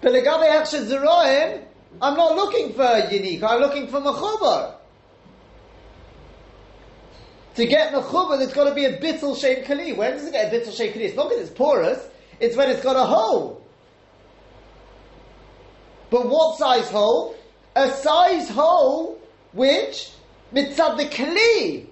But 0.00 0.12
the 0.12 0.20
Gabi 0.20 0.48
Hechshed 0.48 0.86
Zeroim, 0.86 1.64
I'm 2.00 2.16
not 2.16 2.36
looking 2.36 2.72
for 2.74 2.84
Yonik, 2.84 3.42
I'm 3.42 3.60
looking 3.60 3.88
for 3.88 4.00
Mechubar. 4.00 4.77
To 7.58 7.66
get 7.66 7.92
Mechubar, 7.92 8.38
there's 8.38 8.52
got 8.52 8.68
to 8.68 8.74
be 8.74 8.84
a 8.84 8.98
bittel 8.98 9.36
shaped 9.36 9.66
Kali. 9.66 9.92
When 9.92 10.12
does 10.12 10.28
it 10.28 10.32
get 10.32 10.46
a 10.46 10.56
bittel 10.56 10.72
shaped 10.72 10.94
Kali? 10.94 11.06
It's 11.06 11.16
not 11.16 11.28
because 11.28 11.48
it's 11.48 11.58
porous, 11.58 12.08
it's 12.38 12.56
when 12.56 12.70
it's 12.70 12.84
got 12.84 12.94
a 12.94 13.02
hole. 13.02 13.66
But 16.08 16.28
what 16.28 16.56
size 16.56 16.88
hole? 16.88 17.34
A 17.74 17.90
size 17.90 18.48
hole 18.48 19.20
which, 19.52 20.12
mitzad 20.54 20.98
the 20.98 21.06
Kli, 21.06 21.88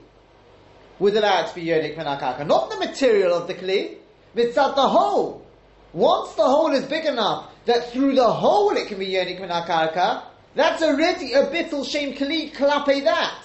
would 1.00 1.16
allow 1.16 1.42
it 1.42 1.49
to 1.49 1.54
be 1.56 1.64
Yonik 1.64 1.96
Menakaka. 1.96 2.46
Not 2.46 2.70
the 2.70 2.76
material 2.76 3.37
of 3.37 3.49
the 3.49 3.54
Kli, 3.54 3.96
mitzad 4.37 4.76
the 4.76 4.88
hole. 4.88 5.44
Once 5.92 6.32
the 6.35 6.44
hole 6.44 6.75
is 6.75 6.85
big 6.85 7.06
enough 7.06 7.50
that 7.64 7.90
through 7.90 8.14
the 8.14 8.30
hole 8.30 8.70
it 8.76 8.87
can 8.87 9.00
be 9.00 9.08
Yonik 9.08 9.40
Menakaka, 9.40 10.26
that's 10.54 10.80
already 10.80 11.32
a 11.32 11.44
bittel 11.46 11.85
shem 11.85 12.12
Kli 12.12 12.54
klape 12.54 13.02
that. 13.02 13.42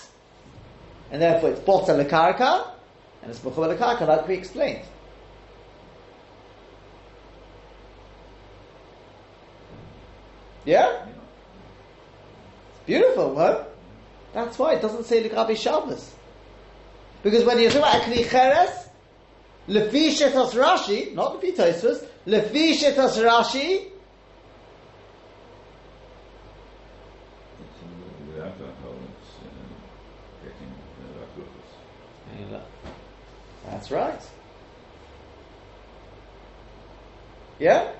And 1.11 1.21
therefore 1.21 1.51
it's 1.51 1.59
Bota 1.59 1.91
Lekarka, 1.91 2.71
and 3.21 3.31
it's 3.31 3.39
Mechuba 3.41 3.77
Lekarka, 3.77 4.07
like 4.07 4.27
we 4.27 4.35
explained. 4.35 4.85
Yeah? 10.65 11.05
It's 11.05 12.85
beautiful, 12.85 13.35
huh? 13.35 13.65
That's 14.33 14.57
why 14.57 14.73
it 14.75 14.81
doesn't 14.81 15.05
say 15.05 15.27
Legabi 15.27 15.57
Shabbos. 15.57 16.13
Because 17.23 17.43
when 17.43 17.59
you 17.59 17.69
talk 17.69 17.77
about 17.77 18.01
Akli 18.03 18.25
Lefi 19.67 20.09
Shetas 20.09 20.51
Rashi, 20.53 21.13
not 21.13 21.39
Lefi 21.39 21.55
Tosfos, 21.55 22.05
Lefi 22.25 22.73
Shetas 22.73 23.17
Rashi, 23.23 23.87
It's, 27.59 27.83
uh, 27.83 27.87
Without 28.27 28.57
that 28.57 28.73
hole, 28.83 28.97
it's 29.21 29.31
uh, 29.37 30.43
getting 30.43 30.71
uh, 30.97 31.21
lachluchos. 31.21 31.71
That's 33.81 33.91
right. 33.91 34.21
Yeah? 37.57 37.91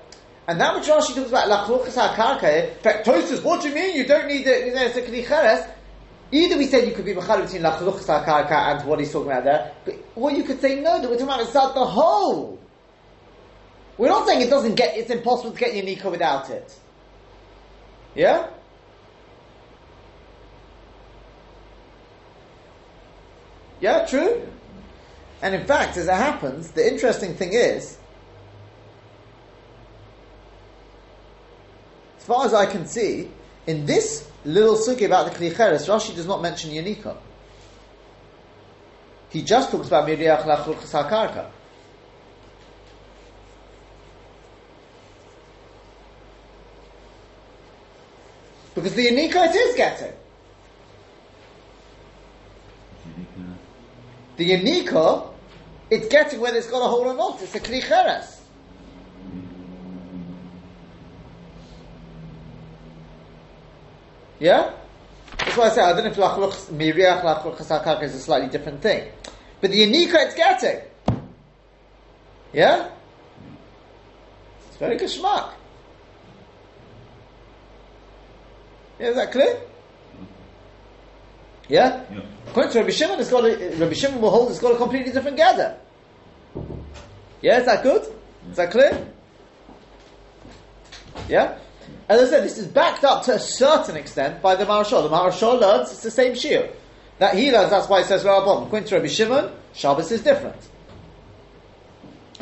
And 0.46 0.60
that 0.60 0.76
which 0.76 0.84
Rashi 0.84 1.16
talks 1.16 1.30
about 1.30 1.48
Lachluchas 1.48 1.94
HaKarka, 1.94 2.68
in 2.68 2.76
fact, 2.76 3.04
what 3.42 3.62
do 3.62 3.68
you 3.68 3.74
mean 3.74 3.96
you 3.96 4.06
don't 4.06 4.28
need 4.28 4.44
the, 4.44 4.66
you 4.66 4.74
know, 4.74 4.88
Either 6.30 6.56
we 6.56 6.66
said 6.66 6.86
you 6.86 6.94
could 6.94 7.04
be 7.04 7.14
Machal 7.14 7.42
between 7.42 7.62
Lachluchas 7.62 8.06
HaKarka 8.06 8.52
and 8.52 8.88
what 8.88 9.00
he's 9.00 9.10
talking 9.10 9.32
about 9.32 9.42
there, 9.42 9.72
but, 9.84 9.96
or 10.14 10.30
you 10.30 10.44
could 10.44 10.60
say 10.60 10.80
no, 10.80 11.00
that 11.00 11.10
we're 11.10 11.16
talking 11.16 11.26
about 11.26 11.74
the 11.74 11.84
whole. 11.84 12.60
We're 13.98 14.08
not 14.08 14.28
saying 14.28 14.40
it 14.40 14.50
doesn't 14.50 14.76
get, 14.76 14.96
it's 14.96 15.10
impossible 15.10 15.50
to 15.50 15.58
get 15.58 15.74
your 15.74 15.84
without 16.12 16.48
it. 16.48 16.78
Yeah? 18.14 18.48
Yeah, 23.80 24.06
true. 24.06 24.46
And 25.42 25.56
in 25.56 25.66
fact, 25.66 25.96
as 25.96 26.06
it 26.06 26.14
happens, 26.14 26.70
the 26.70 26.86
interesting 26.86 27.34
thing 27.34 27.52
is, 27.52 27.98
as 32.16 32.24
far 32.24 32.46
as 32.46 32.54
I 32.54 32.66
can 32.66 32.86
see, 32.86 33.28
in 33.66 33.84
this 33.84 34.30
little 34.44 34.76
sugi 34.76 35.04
about 35.06 35.32
the 35.32 35.36
Kli 35.36 35.52
Rashi 35.52 36.14
does 36.14 36.26
not 36.26 36.40
mention 36.40 36.70
Yanika. 36.70 37.16
He 39.30 39.42
just 39.42 39.72
talks 39.72 39.88
about 39.88 40.06
Miriach 40.06 40.44
Lachul 40.44 40.76
Karka. 40.76 41.50
Because 48.74 48.94
the 48.94 49.06
Yanika 49.06 49.48
it 49.48 49.56
is 49.56 49.76
getting. 49.76 50.12
Uh, 53.06 53.54
the 54.36 54.50
Yanika, 54.50 55.31
it's 55.92 56.08
getting 56.08 56.40
whether 56.40 56.56
it's 56.56 56.70
got 56.70 56.82
a 56.82 56.88
hole 56.88 57.04
or 57.04 57.14
not. 57.14 57.42
It's 57.42 57.54
a 57.54 57.60
Kli 57.60 57.82
Cheres. 57.82 58.40
Yeah? 64.40 64.72
That's 65.38 65.56
why 65.56 65.66
I 65.66 65.68
say 65.68 65.82
I 65.82 65.92
don't 65.92 66.04
know 66.04 66.10
if 66.10 66.16
lachluch 66.16 66.72
miriach 66.72 67.20
lachluch 67.20 67.58
chasakaka 67.58 68.04
is 68.04 68.14
a 68.14 68.20
slightly 68.20 68.48
different 68.48 68.80
thing, 68.80 69.12
but 69.60 69.70
the 69.70 69.86
yanika 69.86 70.14
it's 70.24 70.34
getting. 70.34 70.80
Yeah, 72.54 72.88
it's 74.68 74.76
very 74.78 74.96
good 74.96 75.08
schmuck. 75.08 75.52
Yeah, 78.98 79.08
is 79.08 79.16
that 79.16 79.30
clear? 79.30 79.60
Yeah? 81.68 82.04
yeah. 82.12 82.20
According 82.48 82.72
to 82.72 82.78
Rabbi 82.80 82.90
Shimon, 82.90 83.20
it's 83.20 83.30
got 83.30 83.44
a, 83.44 83.76
Rabbi 83.76 83.94
Shimon 83.94 84.20
will 84.20 84.30
hold 84.30 84.50
it's 84.50 84.60
got 84.60 84.74
a 84.74 84.76
completely 84.76 85.12
different 85.12 85.36
gather. 85.36 85.76
Yeah, 87.40 87.60
is 87.60 87.66
that 87.66 87.82
good? 87.82 88.02
Is 88.50 88.56
that 88.56 88.70
clear? 88.70 89.06
Yeah? 91.28 91.58
As 92.08 92.20
I 92.20 92.30
said, 92.30 92.44
this 92.44 92.58
is 92.58 92.66
backed 92.66 93.04
up 93.04 93.24
to 93.24 93.34
a 93.34 93.38
certain 93.38 93.96
extent 93.96 94.42
by 94.42 94.54
the 94.54 94.64
Maharshal. 94.64 95.02
The 95.02 95.14
Maharshal 95.14 95.60
learns 95.60 95.90
it's 95.90 96.02
the 96.02 96.10
same 96.10 96.34
shiur. 96.34 96.70
That 97.18 97.36
he 97.36 97.52
learns, 97.52 97.70
that's 97.70 97.88
why 97.88 98.00
it 98.00 98.06
says 98.06 98.24
Rabban. 98.24 98.66
According 98.66 98.88
to 98.88 98.96
Rabbi 98.96 99.08
Shimon, 99.08 99.52
Shabbos 99.72 100.10
is 100.10 100.22
different. 100.22 100.68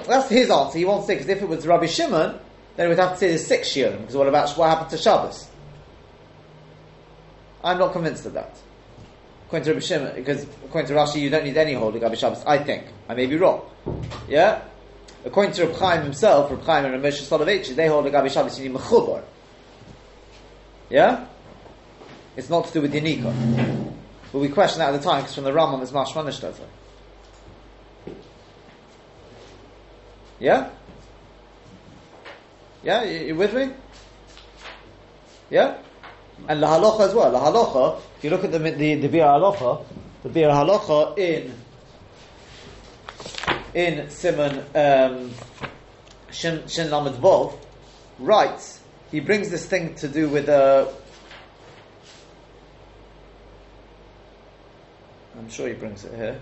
That's 0.06 0.28
his 0.28 0.50
answer. 0.50 0.78
He 0.78 0.84
wants 0.84 1.06
to 1.06 1.12
say, 1.12 1.14
because 1.16 1.28
if 1.28 1.42
it 1.42 1.48
was 1.48 1.66
Rabbi 1.66 1.86
Shimon, 1.86 2.38
then 2.76 2.86
we 2.86 2.94
would 2.94 2.98
have 2.98 3.12
to 3.12 3.18
say 3.18 3.28
there's 3.28 3.46
six 3.46 3.68
shiurim, 3.68 4.00
because 4.00 4.16
what 4.16 4.26
about 4.26 4.50
what 4.56 4.70
happened 4.70 4.90
to 4.90 4.98
Shabbos? 4.98 5.48
I'm 7.62 7.78
not 7.78 7.92
convinced 7.92 8.24
of 8.26 8.32
that. 8.32 8.56
According 9.50 9.80
to 9.80 10.14
because 10.14 10.44
according 10.64 10.86
to 10.88 10.94
Rashi, 10.94 11.20
you 11.20 11.28
don't 11.28 11.42
need 11.42 11.56
any 11.56 11.74
holy 11.74 11.98
Rabbi 11.98 12.14
Shabbos. 12.14 12.44
I 12.46 12.58
think. 12.58 12.84
I 13.08 13.14
may 13.14 13.26
be 13.26 13.36
wrong. 13.36 13.62
Yeah? 14.28 14.62
According 15.24 15.54
to 15.54 15.66
Reb 15.66 15.76
Chaim 15.76 16.02
himself, 16.04 16.52
Reb 16.52 16.62
Chaim 16.62 16.84
and 16.84 17.02
Reb 17.02 17.12
Moshe 17.12 17.22
Soloveitch, 17.22 17.70
they 17.70 17.88
hold 17.88 18.06
a 18.06 18.12
Gabi 18.12 18.30
Shabbos, 18.30 18.60
you 18.60 18.68
need 18.68 18.78
mechubor. 18.78 19.24
Yeah? 20.88 21.26
It's 22.36 22.48
not 22.48 22.66
to 22.66 22.72
do 22.72 22.82
with 22.82 22.94
Yanika. 22.94 23.92
But 24.32 24.38
we 24.38 24.48
question 24.48 24.78
that 24.78 24.94
at 24.94 25.02
the 25.02 25.04
time 25.04 25.22
because 25.22 25.34
from 25.34 25.42
the 25.42 25.50
Rambam 25.50 25.82
it's 25.82 25.90
Mashman 25.90 26.64
Yeah? 30.38 30.70
Yeah? 32.84 33.02
You, 33.02 33.26
you 33.26 33.34
with 33.34 33.52
me? 33.52 33.70
Yeah? 35.50 35.78
And 36.46 36.62
the 36.62 36.66
halacha 36.68 37.00
as 37.08 37.14
well. 37.14 37.32
The 37.32 37.38
halacha, 37.38 38.00
if 38.20 38.24
you 38.24 38.28
look 38.28 38.44
at 38.44 38.52
the, 38.52 38.58
the, 38.58 38.96
the 38.96 39.08
Biur 39.08 39.24
Halacha, 39.24 39.82
the 40.24 40.28
Biur 40.28 40.52
Halacha 40.52 41.16
in 41.16 41.54
in 43.72 44.10
Simon 44.10 44.62
um, 44.74 45.30
Shin, 46.30 46.68
Shin 46.68 46.90
Lamed 46.90 47.16
Vov 47.16 47.56
writes 48.18 48.80
he 49.10 49.20
brings 49.20 49.48
this 49.48 49.64
thing 49.64 49.94
to 49.94 50.06
do 50.06 50.28
with 50.28 50.50
uh, 50.50 50.86
I'm 55.38 55.48
sure 55.48 55.68
he 55.68 55.72
brings 55.72 56.04
it 56.04 56.14
here. 56.14 56.38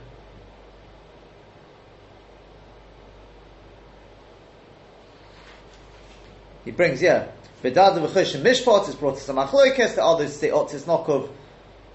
He 6.65 6.73
brings, 6.73 7.01
yeah. 7.01 7.29
Bedad 7.63 7.97
v'chosh 8.05 8.35
mishpat 8.43 8.89
is 8.89 8.97
brought 8.97 9.19
to 9.19 9.23
some 9.23 9.37
achloikes. 9.37 9.95
The 9.95 10.05
others 10.05 10.35
say 10.35 10.51
otis 10.51 10.83
nokov. 10.83 11.31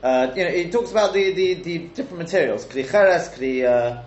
Uh, 0.03 0.33
you 0.35 0.43
know, 0.43 0.51
he 0.51 0.69
talks 0.69 0.91
about 0.91 1.13
the, 1.13 1.31
the, 1.31 1.53
the 1.55 1.77
different 1.79 2.19
materials. 2.19 2.65
Kli 2.65 2.83
cheres, 2.83 3.29
kli. 3.29 3.63
Uh, 3.63 4.03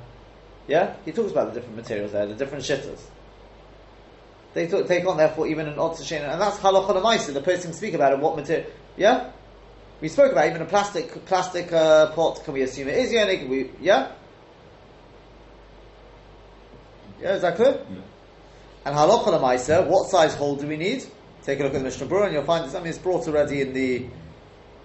yeah, 0.69 0.95
he 1.05 1.11
talks 1.11 1.33
about 1.33 1.53
the 1.53 1.61
different 1.61 1.77
materials 1.77 2.13
there, 2.13 2.27
the 2.27 2.35
different 2.35 2.63
shittas 2.63 3.01
they 4.57 4.67
take 4.67 5.07
on 5.07 5.19
therefore 5.19 5.47
even 5.47 5.69
an 5.69 5.79
odd 5.79 5.99
and 6.11 6.41
that's 6.41 6.59
halacha. 6.59 7.35
The 7.35 7.41
person 7.43 7.71
can 7.71 7.73
speak 7.75 7.93
about 7.93 8.15
it. 8.15 8.19
What 8.19 8.37
material? 8.37 8.71
Yeah, 8.97 9.31
we 10.01 10.09
spoke 10.09 10.33
about 10.33 10.49
even 10.49 10.63
a 10.63 10.65
plastic 10.65 11.27
plastic 11.27 11.71
uh, 11.73 12.11
pot. 12.13 12.43
Can 12.43 12.55
we 12.55 12.63
assume 12.63 12.89
it 12.89 12.97
is 12.97 13.13
yonik? 13.13 13.47
We 13.49 13.71
yeah. 13.83 14.13
Yeah, 17.21 17.35
is 17.35 17.43
that 17.43 17.57
clear? 17.57 17.85
Yeah. 17.91 17.97
And 18.87 18.97
halacha. 18.97 19.87
What 19.87 20.09
size 20.09 20.35
hole 20.35 20.57
do 20.57 20.67
we 20.67 20.79
need? 20.79 21.05
Take 21.45 21.61
a 21.61 21.63
look 21.63 21.75
at 21.75 21.79
the 21.79 21.85
Mishnah 21.85 22.07
Berurah 22.07 22.25
and 22.25 22.33
you'll 22.33 22.45
find 22.45 22.69
something 22.71 22.91
is 22.91 22.99
brought 22.99 23.29
already 23.29 23.61
in 23.61 23.75
the 23.75 24.07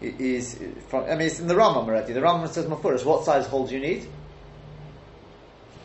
is 0.02 0.60
from. 0.90 1.06
I 1.06 1.12
mean, 1.12 1.28
it's 1.28 1.40
in 1.40 1.48
the 1.48 1.54
Rambam 1.54 1.88
already. 1.88 2.14
The 2.14 2.20
Rambam 2.20 2.48
says 2.50 2.66
mafurish. 2.66 3.06
What 3.06 3.24
size 3.26 3.46
hole 3.48 3.68
do 3.68 3.76
you 3.76 3.82
need? 3.82 4.08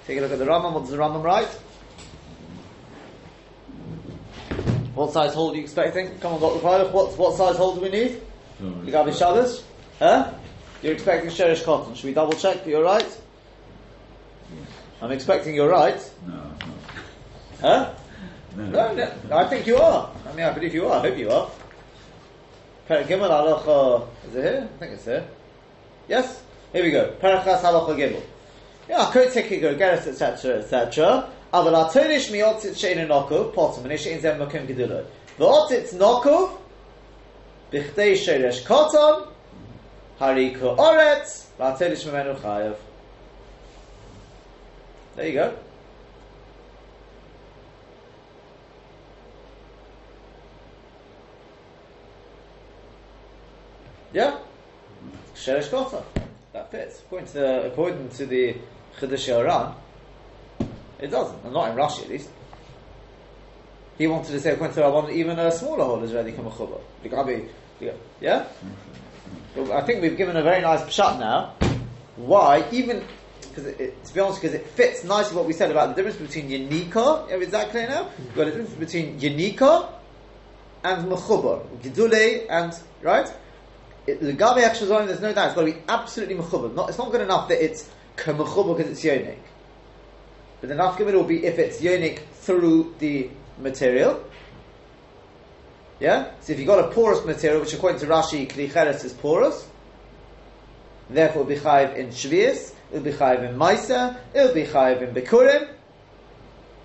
Take 0.07 0.19
a 0.19 0.21
look 0.21 0.33
at 0.33 0.39
the 0.39 0.45
Rambam. 0.45 0.73
What 0.73 0.83
does 0.83 0.91
the 0.91 0.97
Rambam 0.97 1.23
write? 1.23 1.49
What 4.95 5.13
size 5.13 5.35
hole 5.35 5.53
are 5.53 5.55
you 5.55 5.63
expecting? 5.63 6.19
Come 6.21 6.35
on, 6.35 6.41
Dr. 6.41 6.61
Pilot. 6.61 6.93
What, 6.93 7.19
what 7.19 7.37
size 7.37 7.57
hole 7.57 7.75
do 7.75 7.83
we 7.83 7.91
need? 7.91 8.23
You 8.61 8.91
got 8.91 9.15
Shabbos? 9.15 9.63
Huh? 9.99 10.33
You're 10.83 10.95
expecting 10.95 11.31
Sherish 11.31 11.63
Cotton. 11.65 11.95
Should 11.95 12.07
we 12.07 12.15
double 12.15 12.33
check 12.33 12.65
that 12.65 12.67
you're 12.67 12.83
right? 12.83 13.03
Yes. 13.03 14.69
I'm 15.03 15.13
expecting 15.13 15.55
you're 15.55 15.69
right. 15.69 15.99
No, 16.27 16.35
no. 16.35 16.51
Huh? 17.61 17.95
No, 18.57 18.95
no, 18.95 19.13
no, 19.29 19.37
I 19.37 19.47
think 19.49 19.67
you 19.67 19.77
are. 19.77 20.11
I 20.27 20.33
mean, 20.33 20.47
I 20.47 20.53
believe 20.53 20.75
you 20.75 20.87
are. 20.87 21.01
I 21.01 21.09
hope 21.11 21.19
you 21.19 21.31
are. 21.31 21.51
Perek 22.90 23.08
Gimel 23.08 23.30
Halacha. 23.30 24.08
Is 24.28 24.36
it 24.36 24.44
here? 24.44 24.70
I 24.74 24.80
think 24.80 24.94
it's 24.94 25.06
here. 25.06 25.28
Yes? 26.08 26.44
Here 26.74 26.84
we 26.84 26.92
go. 26.92 27.14
Perachas 27.22 27.62
Halacha 27.62 27.96
Gimel. 27.96 28.24
Yeah, 28.90 29.12
Kotek 29.14 29.78
Geras, 29.78 30.08
etc., 30.08 30.60
etc. 30.60 31.24
אבל 31.54 31.76
התוריש 31.76 32.32
מיוצית 32.32 32.78
שאין 32.78 33.08
נוקוב, 33.08 33.52
פוצם, 33.54 33.84
מני 33.84 33.98
שאין 33.98 34.20
זה 34.20 34.34
מקום 34.34 34.66
גדולו. 34.66 34.96
ואוצית 35.40 35.94
נוקוב, 35.94 36.58
בכדי 37.70 38.18
שרש 38.18 38.68
קוטון, 38.68 39.22
הרי 40.20 40.56
כאורץ, 40.60 41.52
והתוריש 41.60 42.08
ממנו 42.08 42.36
חייב. 42.42 42.74
There 45.18 45.22
you 45.22 45.34
go. 45.34 45.65
Yeah, 54.17 54.39
Sheresh 55.35 55.69
Kota. 55.71 56.03
That 56.55 56.71
fits. 56.71 57.01
According 57.01 57.29
to 57.29 57.35
the, 57.35 57.67
according 57.67 58.09
to 58.09 58.25
the 58.25 58.57
Chiddush 58.99 59.29
Yoran, 59.29 59.75
it 60.99 61.09
doesn't, 61.09 61.45
and 61.45 61.53
not 61.53 61.69
in 61.69 61.77
Rashi 61.77 62.05
at 62.05 62.09
least. 62.09 62.31
He 63.99 64.07
wanted 64.07 64.33
to 64.33 64.41
say 64.41 64.53
according 64.55 64.75
to 64.77 64.81
Rabban, 64.81 65.13
even 65.13 65.39
a 65.39 65.53
smaller 65.53 65.85
hole 65.85 66.03
is 66.03 66.15
ready 66.15 66.33
come 66.33 66.47
a 66.47 67.43
Yeah? 67.79 68.47
I 69.55 69.83
think 69.83 70.01
we've 70.01 70.17
given 70.17 70.35
a 70.39 70.43
very 70.43 70.63
nice 70.63 70.81
pshat 70.85 71.21
now. 71.21 71.53
Why? 72.17 72.67
Even 72.73 73.05
because 73.41 73.65
to 73.77 74.15
be 74.15 74.21
honest, 74.21 74.41
because 74.41 74.55
it 74.55 74.67
fits 74.69 75.05
nicely 75.05 75.37
what 75.37 75.45
we 75.45 75.53
said 75.53 75.71
about 75.71 75.95
the 75.95 76.03
difference 76.03 76.27
between 76.27 76.49
Yanika. 76.49 77.31
Is 77.39 77.51
that 77.51 77.69
clear 77.69 77.87
now? 77.87 78.09
We've 78.19 78.35
got 78.35 78.47
a 78.47 78.53
difference 78.53 78.71
between 78.71 79.21
Yanika 79.21 79.91
and 80.85 81.07
Mechubar, 81.07 81.67
Gidule 81.83 82.47
and 82.49 82.73
right. 83.03 83.31
The 84.07 84.33
Gabi 84.33 84.63
Akshazon, 84.63 85.07
there's 85.07 85.21
no 85.21 85.33
doubt. 85.33 85.47
It's 85.47 85.55
got 85.55 85.67
to 85.67 85.73
be 85.73 85.79
absolutely 85.89 86.37
Mechubar. 86.37 86.75
Not, 86.75 86.89
it's 86.89 86.99
not 86.99 87.11
good 87.11 87.21
enough 87.21 87.49
that 87.49 87.65
it's 87.65 87.91
Mechubar 88.17 88.77
because 88.77 88.91
it's 88.91 89.05
Yonik. 89.05 89.39
But 90.61 90.71
the 90.71 90.75
nafkamid 90.75 91.13
will 91.13 91.25
be 91.25 91.45
if 91.45 91.59
it's 91.59 91.81
yonik 91.81 92.21
through 92.33 92.95
the 92.99 93.31
material. 93.59 94.25
Yeah? 96.01 96.31
So 96.41 96.53
if 96.53 96.59
you've 96.59 96.67
got 96.67 96.85
a 96.85 96.89
porous 96.89 97.25
material, 97.25 97.61
which 97.61 97.75
according 97.75 98.01
to 98.01 98.07
Rashi, 98.07 98.49
Klicheres 98.49 99.05
is 99.05 99.13
porous, 99.13 99.69
therefore 101.11 101.43
it'll 101.43 101.55
be 101.55 101.61
chayiv 101.61 101.97
in 101.97 102.09
Shvius, 102.09 102.73
it'll 102.91 103.05
be 103.05 103.13
chayiv 103.13 103.49
in 103.49 103.57
Maisa, 103.57 104.19
it'll 104.35 104.55
be 104.55 104.65
chayiv 104.65 105.03
in 105.03 105.15
Bikurim, 105.15 105.69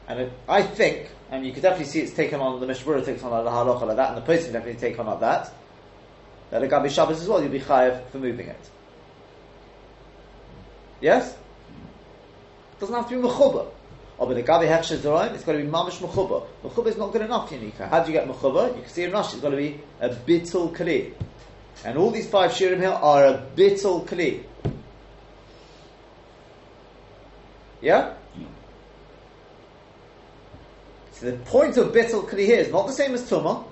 and 0.08 0.20
it, 0.22 0.34
I 0.48 0.64
think, 0.64 1.10
and 1.30 1.46
you 1.46 1.54
could 1.54 1.64
definitely 1.64 1.86
see 1.86 2.02
it's 2.02 2.14
taken 2.14 2.42
on, 2.42 2.60
the 2.60 2.66
Mishmura 2.66 3.06
takes 3.06 3.24
on 3.24 3.44
the 3.44 3.50
halacha 3.50 3.88
like 3.88 3.96
that, 3.98 4.10
and 4.10 4.18
the 4.18 4.22
person 4.22 4.54
definitely 4.54 4.80
take 4.80 5.00
on 5.00 5.06
like 5.06 5.22
that, 5.22 5.54
that 6.52 6.64
a 6.64 6.68
Gabi 6.68 6.90
Shabbos 6.90 7.22
as 7.22 7.28
well, 7.28 7.42
you'll 7.42 7.52
be 7.52 7.60
chayiv 7.60 8.08
for 8.10 8.20
moving 8.20 8.48
it. 8.48 8.70
Yes? 11.00 11.36
Doesn't 12.80 12.96
have 12.96 13.10
to 13.10 13.16
be 13.16 13.28
mechuba. 13.28 13.68
Oh, 14.20 14.28
but 14.28 14.36
the 14.36 14.44
gabi 14.44 14.68
hechsher 14.68 14.98
zoraim, 14.98 15.34
it's 15.34 15.44
got 15.44 15.54
to 15.54 15.58
be 15.58 15.66
mamish 15.66 15.98
mechuba. 15.98 16.46
Mechuba 16.64 16.88
is 16.88 16.98
not 16.98 17.12
good 17.12 17.24
enough, 17.24 17.50
Yanika. 17.50 17.90
How 17.90 18.04
do 18.04 18.12
you 18.12 18.20
get 18.20 18.28
mechuba? 18.28 18.76
You 18.76 18.84
can 18.84 18.92
see 18.92 19.04
in 19.04 19.12
Rashi, 19.12 19.34
it's 19.34 19.42
got 19.42 19.50
to 19.50 19.58
be 19.58 19.80
a 20.00 20.10
bittul 20.10 20.76
kli. 20.76 21.14
And 21.84 21.98
all 21.98 22.12
these 22.12 22.30
five 22.30 22.52
shirim 22.52 22.78
here 22.78 22.90
are 22.90 23.26
a 23.26 23.46
bittul 23.56 24.06
kli. 24.06 24.44
Yeah? 27.82 28.14
Yeah. 28.38 28.46
So 31.14 31.32
the 31.32 31.38
point 31.38 31.78
of 31.78 31.92
bittul 31.92 32.30
kli 32.30 32.46
here 32.46 32.60
is 32.60 32.72
not 32.72 32.86
the 32.86 32.94
same 32.94 33.16
as 33.16 33.28
tumah. 33.28 33.64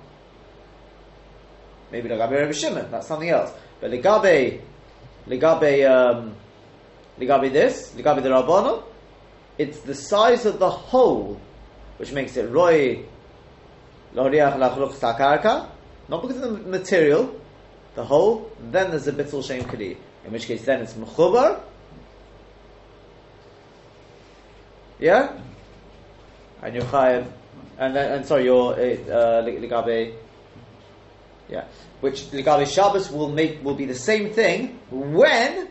Maybe 1.90 2.08
legabe 2.08 2.32
Rabbi 2.32 2.52
Shimon, 2.52 2.90
that's 2.90 3.06
something 3.06 3.28
else. 3.28 3.52
But 3.80 3.90
legabe, 3.90 4.60
legabe, 5.26 5.90
um, 5.90 6.34
legabe 7.18 7.52
this, 7.52 7.92
legabe 7.96 8.22
the 8.22 8.30
Rabbanu, 8.30 8.82
it's 9.58 9.80
the 9.80 9.94
size 9.94 10.46
of 10.46 10.58
the 10.58 10.70
hole 10.70 11.40
which 11.98 12.12
makes 12.12 12.36
it 12.36 12.48
roy 12.50 13.04
loriach 14.14 14.56
takarka, 14.98 15.68
not 16.08 16.22
because 16.22 16.40
of 16.40 16.64
the 16.64 16.70
material, 16.70 17.34
the 17.94 18.04
hole, 18.04 18.50
then 18.70 18.90
there's 18.90 19.06
a 19.06 19.12
bittul 19.12 19.44
shem 19.44 19.64
kli. 19.64 19.96
In 20.24 20.32
which 20.32 20.46
case 20.46 20.64
then 20.64 20.80
it's 20.80 20.94
mechubar. 20.94 21.60
Yeah? 24.98 25.38
And 26.62 26.74
you're 26.74 27.26
and 27.78 27.96
then, 27.96 28.12
and 28.12 28.26
sorry, 28.26 28.44
your 28.44 28.74
uh, 28.74 29.42
ligabe, 29.42 30.14
yeah, 31.50 31.64
which 32.00 32.22
ligabe 32.30 32.66
Shabbos 32.66 33.10
will 33.10 33.28
make 33.28 33.62
will 33.64 33.74
be 33.74 33.84
the 33.84 33.94
same 33.94 34.32
thing 34.32 34.78
when 34.90 35.68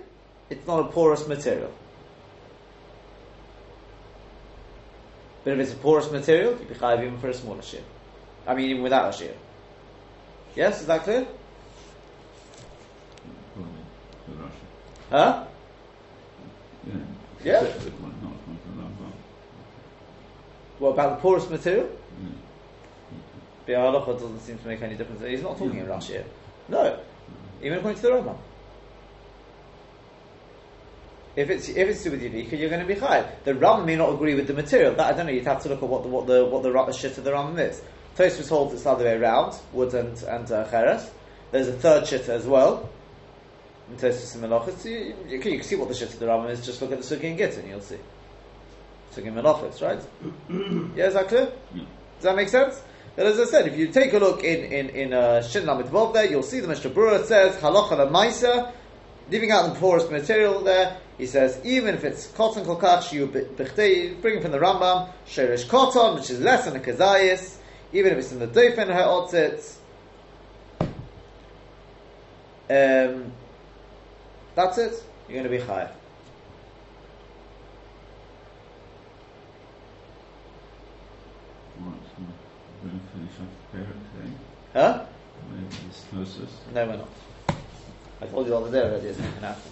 it's 0.49 0.67
not 0.67 0.81
a 0.81 0.83
porous 0.91 1.27
material. 1.27 1.71
But 5.43 5.53
if 5.53 5.59
it's 5.59 5.73
a 5.73 5.77
porous 5.77 6.11
material, 6.11 6.51
you'd 6.59 6.67
be 6.67 6.75
chayiv 6.75 7.01
even 7.01 7.17
for 7.19 7.29
a 7.29 7.33
smaller 7.33 7.61
shear. 7.61 7.81
I 8.45 8.55
mean, 8.55 8.69
even 8.69 8.83
without 8.83 9.13
a 9.13 9.17
shear. 9.17 9.33
Yes, 10.55 10.81
is 10.81 10.87
that 10.87 11.03
clear? 11.03 11.25
Probably 13.53 13.71
the 14.27 14.33
Russian. 14.35 14.67
Huh? 15.09 15.45
Yeah. 16.85 16.93
Yeah. 17.43 17.63
Except 17.63 17.83
that 17.85 18.01
one, 18.01 18.11
not 18.21 18.31
one 18.31 18.57
for 18.57 18.71
Rambam. 18.81 19.13
What 20.79 20.89
about 20.89 21.15
the 21.15 21.21
porous 21.21 21.49
material? 21.49 21.89
The 23.69 23.75
halacha 23.75 24.19
doesn't 24.19 24.39
seem 24.39 24.57
to 24.57 24.67
make 24.67 24.81
any 24.81 24.95
difference. 24.95 25.21
He's 25.21 25.43
not 25.43 25.55
talking 25.55 25.77
in 25.77 25.85
Rashi. 25.85 26.23
No, 26.69 26.99
even 27.61 27.77
according 27.77 28.01
to 28.01 28.07
the 28.07 28.13
Rambam. 28.13 28.35
If 31.35 31.51
it's 31.51 31.69
if 31.69 31.77
it's 31.77 32.01
to 32.01 32.09
do 32.09 32.17
with 32.17 32.33
Yavika, 32.33 32.57
you're 32.57 32.71
going 32.71 32.81
to 32.81 32.87
be 32.87 32.99
high. 32.99 33.31
The 33.43 33.53
Rambam 33.53 33.85
may 33.85 33.95
not 33.95 34.11
agree 34.11 34.33
with 34.33 34.47
the 34.47 34.55
material. 34.55 34.95
That 34.95 35.13
I 35.13 35.15
don't 35.15 35.27
know. 35.27 35.31
You'd 35.31 35.45
have 35.45 35.61
to 35.61 35.69
look 35.69 35.83
at 35.83 35.87
what 35.87 36.01
the 36.01 36.09
what 36.09 36.63
the 36.63 36.73
what 36.73 36.87
the 36.87 36.93
shit 36.93 37.15
of 37.19 37.23
the 37.23 37.29
Rambam 37.29 37.59
is. 37.59 37.79
Tosfos 38.17 38.49
holds 38.49 38.73
it's 38.73 38.85
the 38.85 38.89
other 38.89 39.05
way 39.05 39.13
around, 39.13 39.55
wood 39.71 39.93
and 39.93 40.19
and 40.23 40.51
uh, 40.51 40.67
cheres. 40.71 41.07
There's 41.51 41.67
a 41.67 41.73
third 41.73 42.05
shitta 42.05 42.29
as 42.29 42.47
well. 42.47 42.89
In 43.91 43.97
Tosfos 43.97 44.33
and 44.33 44.45
Melachos, 44.45 44.83
you, 44.83 45.15
you, 45.27 45.39
can, 45.39 45.51
you 45.51 45.59
can 45.59 45.67
see 45.67 45.75
what 45.75 45.89
the 45.89 45.93
shit 45.93 46.11
of 46.11 46.19
the 46.19 46.25
Rambam 46.25 46.49
is. 46.49 46.65
Just 46.65 46.81
look 46.81 46.91
at 46.91 47.03
the 47.03 47.15
Sugi 47.15 47.25
and 47.25 47.37
Gittin, 47.37 47.69
you'll 47.69 47.81
see. 47.81 47.99
Sugi 49.13 49.27
and 49.27 49.37
Melachos, 49.37 49.79
right? 49.83 50.01
yeah, 50.97 51.05
is 51.05 51.13
that 51.13 51.27
clear? 51.27 51.51
Yeah. 51.75 51.83
Does 52.15 52.23
that 52.23 52.35
make 52.35 52.49
sense? 52.49 52.81
But 53.15 53.25
as 53.25 53.39
I 53.39 53.45
said, 53.45 53.67
if 53.67 53.77
you 53.77 53.87
take 53.87 54.13
a 54.13 54.19
look 54.19 54.43
in 54.43 54.71
in 54.71 54.89
in 54.89 55.13
uh, 55.13 55.41
Shin 55.41 55.65
there, 55.65 56.25
you'll 56.25 56.43
see 56.43 56.59
the 56.59 56.67
Mishnah 56.67 56.91
Berurah 56.91 57.25
says 57.25 57.55
halacha 57.57 57.91
lemaisa, 57.91 58.71
leaving 59.29 59.51
out 59.51 59.73
the 59.73 59.79
poorest 59.79 60.11
material 60.11 60.61
there. 60.61 60.97
He 61.17 61.25
says 61.25 61.59
even 61.65 61.95
if 61.95 62.03
it's 62.03 62.27
cotton 62.27 62.63
kolkach, 62.63 63.11
you 63.11 63.27
bring 64.21 64.41
from 64.41 64.51
the 64.51 64.59
Rambam 64.59 65.09
sherish 65.25 65.65
cotton, 65.65 66.15
which 66.15 66.29
is 66.29 66.39
less 66.39 66.65
than 66.65 66.75
a 66.75 66.79
kazayis. 66.79 67.57
Even 67.91 68.13
if 68.13 68.19
it's 68.19 68.31
in 68.31 68.39
the 68.39 68.47
dofen 68.47 68.87
ha'otzit. 68.87 69.75
Um, 72.69 73.31
that's 74.53 74.77
it. 74.77 75.03
You're 75.27 75.41
going 75.41 75.43
to 75.43 75.49
be 75.49 75.59
high. 75.59 75.89
Right, 81.79 81.95
so 82.15 82.23
we're 82.83 82.89
going 82.89 82.99
to 82.99 83.07
finish 83.07 83.31
off 83.41 83.47
the 83.71 83.77
parent 83.77 84.01
today. 84.13 84.31
Huh? 84.73 85.05
Maybe 85.51 85.75
this 85.87 86.05
closest. 86.09 86.73
No, 86.73 86.85
we're 86.85 86.97
not. 86.97 87.09
I 88.21 88.25
told 88.25 88.47
you 88.47 88.53
all 88.55 88.61
the 88.61 88.71
day 88.71 88.83
already. 88.83 89.07
It's 89.07 89.19
not 89.19 89.29
going 89.29 89.41
to 89.41 89.47
happen. 89.47 89.71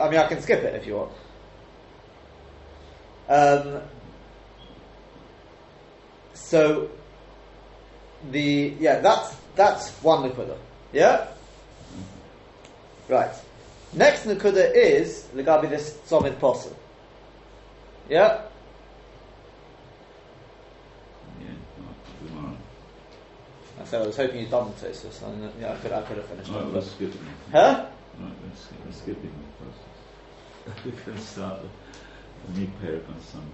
I 0.00 0.10
mean, 0.10 0.20
I 0.20 0.26
can 0.28 0.40
skip 0.40 0.62
it 0.62 0.74
if 0.74 0.86
you 0.86 0.96
want. 0.96 1.12
Um, 3.28 3.82
so 6.34 6.90
the 8.30 8.74
yeah, 8.78 9.00
that's 9.00 9.36
that's 9.54 9.90
one 10.02 10.30
nakuda. 10.30 10.56
Yeah. 10.92 11.28
Right. 13.08 13.34
Next 13.92 14.24
nakuda 14.24 14.74
is 14.74 15.28
legabi 15.34 15.70
this 15.70 15.98
tzamid 16.08 16.36
pasil. 16.36 16.74
Yeah, 18.08 18.42
not 21.78 21.94
tomorrow. 22.26 22.56
I 23.84 23.86
said 23.86 24.02
I 24.02 24.06
was 24.06 24.16
hoping 24.16 24.40
you'd 24.40 24.50
done 24.50 24.72
the 24.80 24.86
Tosus, 24.88 25.22
and 25.22 25.52
yeah, 25.60 25.74
I 25.74 25.76
could 25.76 25.92
I 25.92 26.00
could 26.02 26.16
have 26.16 26.26
finished 26.26 26.50
Right, 26.50 26.60
it. 26.62 26.66
we're 26.66 26.72
but- 26.72 26.84
skipping. 26.84 27.20
Huh? 27.52 27.84
Right, 28.18 28.32
we're, 28.42 28.56
sk- 28.56 28.84
we're 28.86 28.92
skipping 28.92 29.32
the 29.32 29.64
process. 29.64 30.84
we 30.86 30.92
can 31.12 31.20
start 31.20 31.60
the, 31.62 32.52
the 32.52 32.60
new 32.60 32.66
parent 32.80 33.04
on 33.08 33.20
Sunday. 33.20 33.48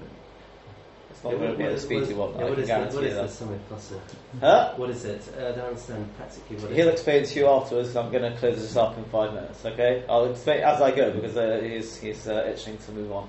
It's 1.10 1.24
not 1.24 1.30
going 1.32 1.50
to 1.50 1.58
be 1.58 1.64
at 1.64 1.74
the 1.74 1.80
speed 1.80 2.06
you 2.08 2.16
yeah, 2.16 2.22
I 2.22 2.26
what 2.26 2.36
can 2.36 2.52
is 2.52 2.58
it? 2.60 2.66
guarantee 2.68 2.96
What 2.96 3.04
you 3.04 3.10
that. 3.14 3.22
the 3.22 3.28
summit 3.34 3.68
puzzle? 3.68 4.02
Huh? 4.38 4.72
What 4.76 4.90
is 4.90 5.04
it? 5.04 5.22
Uh, 5.36 5.40
I 5.40 5.52
don't 5.52 5.58
understand 5.66 6.16
practically 6.16 6.56
what 6.56 6.70
it 6.70 6.76
He'll 6.76 6.88
explain 6.88 7.24
to 7.24 7.38
you 7.40 7.46
afterwards. 7.48 7.88
'cause 7.88 7.96
I'm 7.96 8.12
going 8.12 8.32
to 8.32 8.38
close 8.38 8.56
this 8.60 8.76
up 8.76 8.96
in 8.96 9.04
five 9.06 9.34
minutes. 9.34 9.64
Okay, 9.66 10.04
I'll 10.08 10.30
explain 10.30 10.60
as 10.62 10.80
I 10.80 10.92
go 10.94 11.10
because 11.10 11.36
uh, 11.36 11.60
he's 11.64 11.96
he's 11.96 12.28
uh, 12.28 12.46
itching 12.54 12.78
to 12.78 12.92
move 12.92 13.10
on. 13.10 13.28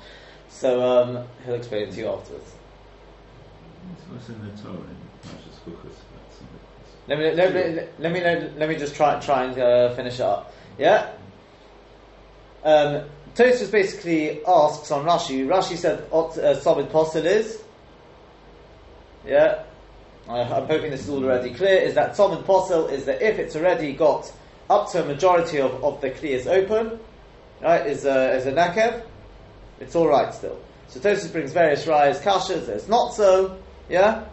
So 0.50 0.84
um, 0.84 1.26
he'll 1.46 1.56
explain 1.56 1.88
it 1.88 1.92
to 1.94 1.98
you 2.02 2.10
afterwards. 2.10 2.52
It's 3.98 4.04
what's 4.12 4.30
in 4.30 4.40
the 4.46 4.52
Torah 4.62 4.76
in 4.76 4.98
Parshas 5.24 5.58
Chukas 5.66 5.82
about 5.82 5.96
Sunday. 5.96 6.11
Let 7.08 7.18
me 7.18 7.32
let 7.34 7.54
me 7.54 7.84
let 8.00 8.12
me 8.12 8.22
let, 8.22 8.58
let 8.58 8.70
me 8.70 8.76
just 8.76 8.96
try 8.96 9.20
try 9.20 9.46
and 9.46 9.58
uh, 9.58 9.96
finish 9.96 10.16
it 10.16 10.22
up. 10.22 10.54
Yeah. 10.78 11.12
Um, 12.64 13.06
Tosfos 13.36 13.72
basically 13.72 14.46
asks 14.46 14.92
on 14.92 15.06
Rashi. 15.06 15.48
Rashi 15.48 15.78
said 15.78 16.10
what 16.12 16.38
uh, 16.38 16.56
tzamid 16.56 16.90
pasil 16.90 17.26
is. 17.26 17.62
Yeah. 19.26 19.64
I, 20.28 20.42
I'm 20.42 20.68
hoping 20.68 20.92
this 20.92 21.02
is 21.02 21.10
all 21.10 21.24
already 21.24 21.54
clear. 21.54 21.82
Is 21.82 21.96
that 21.96 22.16
tzamid 22.16 22.44
pasil 22.44 22.92
is 22.92 23.06
that 23.06 23.22
if 23.22 23.40
it's 23.40 23.56
already 23.56 23.94
got 23.94 24.32
up 24.70 24.92
to 24.92 25.04
a 25.04 25.06
majority 25.06 25.60
of, 25.60 25.84
of 25.84 26.02
the 26.02 26.12
kli 26.12 26.30
is 26.30 26.46
open, 26.46 27.00
right? 27.62 27.88
Is 27.88 28.06
a 28.06 28.36
is 28.36 28.46
a 28.46 28.52
nakev, 28.52 29.04
it's 29.80 29.96
all 29.96 30.08
right 30.08 30.32
still. 30.34 30.60
So 30.90 31.00
Tosfos 31.00 31.32
brings 31.32 31.52
various 31.52 31.86
rayas 31.86 32.22
kashas. 32.22 32.68
There's 32.68 32.88
not 32.88 33.16
so. 33.16 33.58
Yeah. 33.90 34.26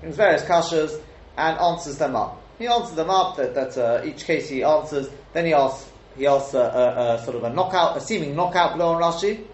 Brings 0.00 0.16
various 0.16 0.42
kashas 0.42 1.00
and 1.36 1.58
answers 1.58 1.98
them 1.98 2.16
up. 2.16 2.40
He 2.58 2.66
answers 2.66 2.96
them 2.96 3.10
up 3.10 3.36
that, 3.36 3.54
that 3.54 3.76
uh, 3.76 4.04
each 4.04 4.24
case 4.24 4.48
he 4.48 4.62
answers. 4.62 5.08
Then 5.32 5.46
he 5.46 5.52
asks 5.52 5.90
he 6.16 6.26
asks 6.26 6.54
a, 6.54 6.60
a, 6.60 7.14
a 7.14 7.24
sort 7.24 7.36
of 7.36 7.44
a 7.44 7.50
knockout, 7.50 7.96
a 7.96 8.00
seeming 8.00 8.34
knockout 8.34 8.76
blow 8.76 8.94
on 8.94 9.02
Rashi. 9.02 9.44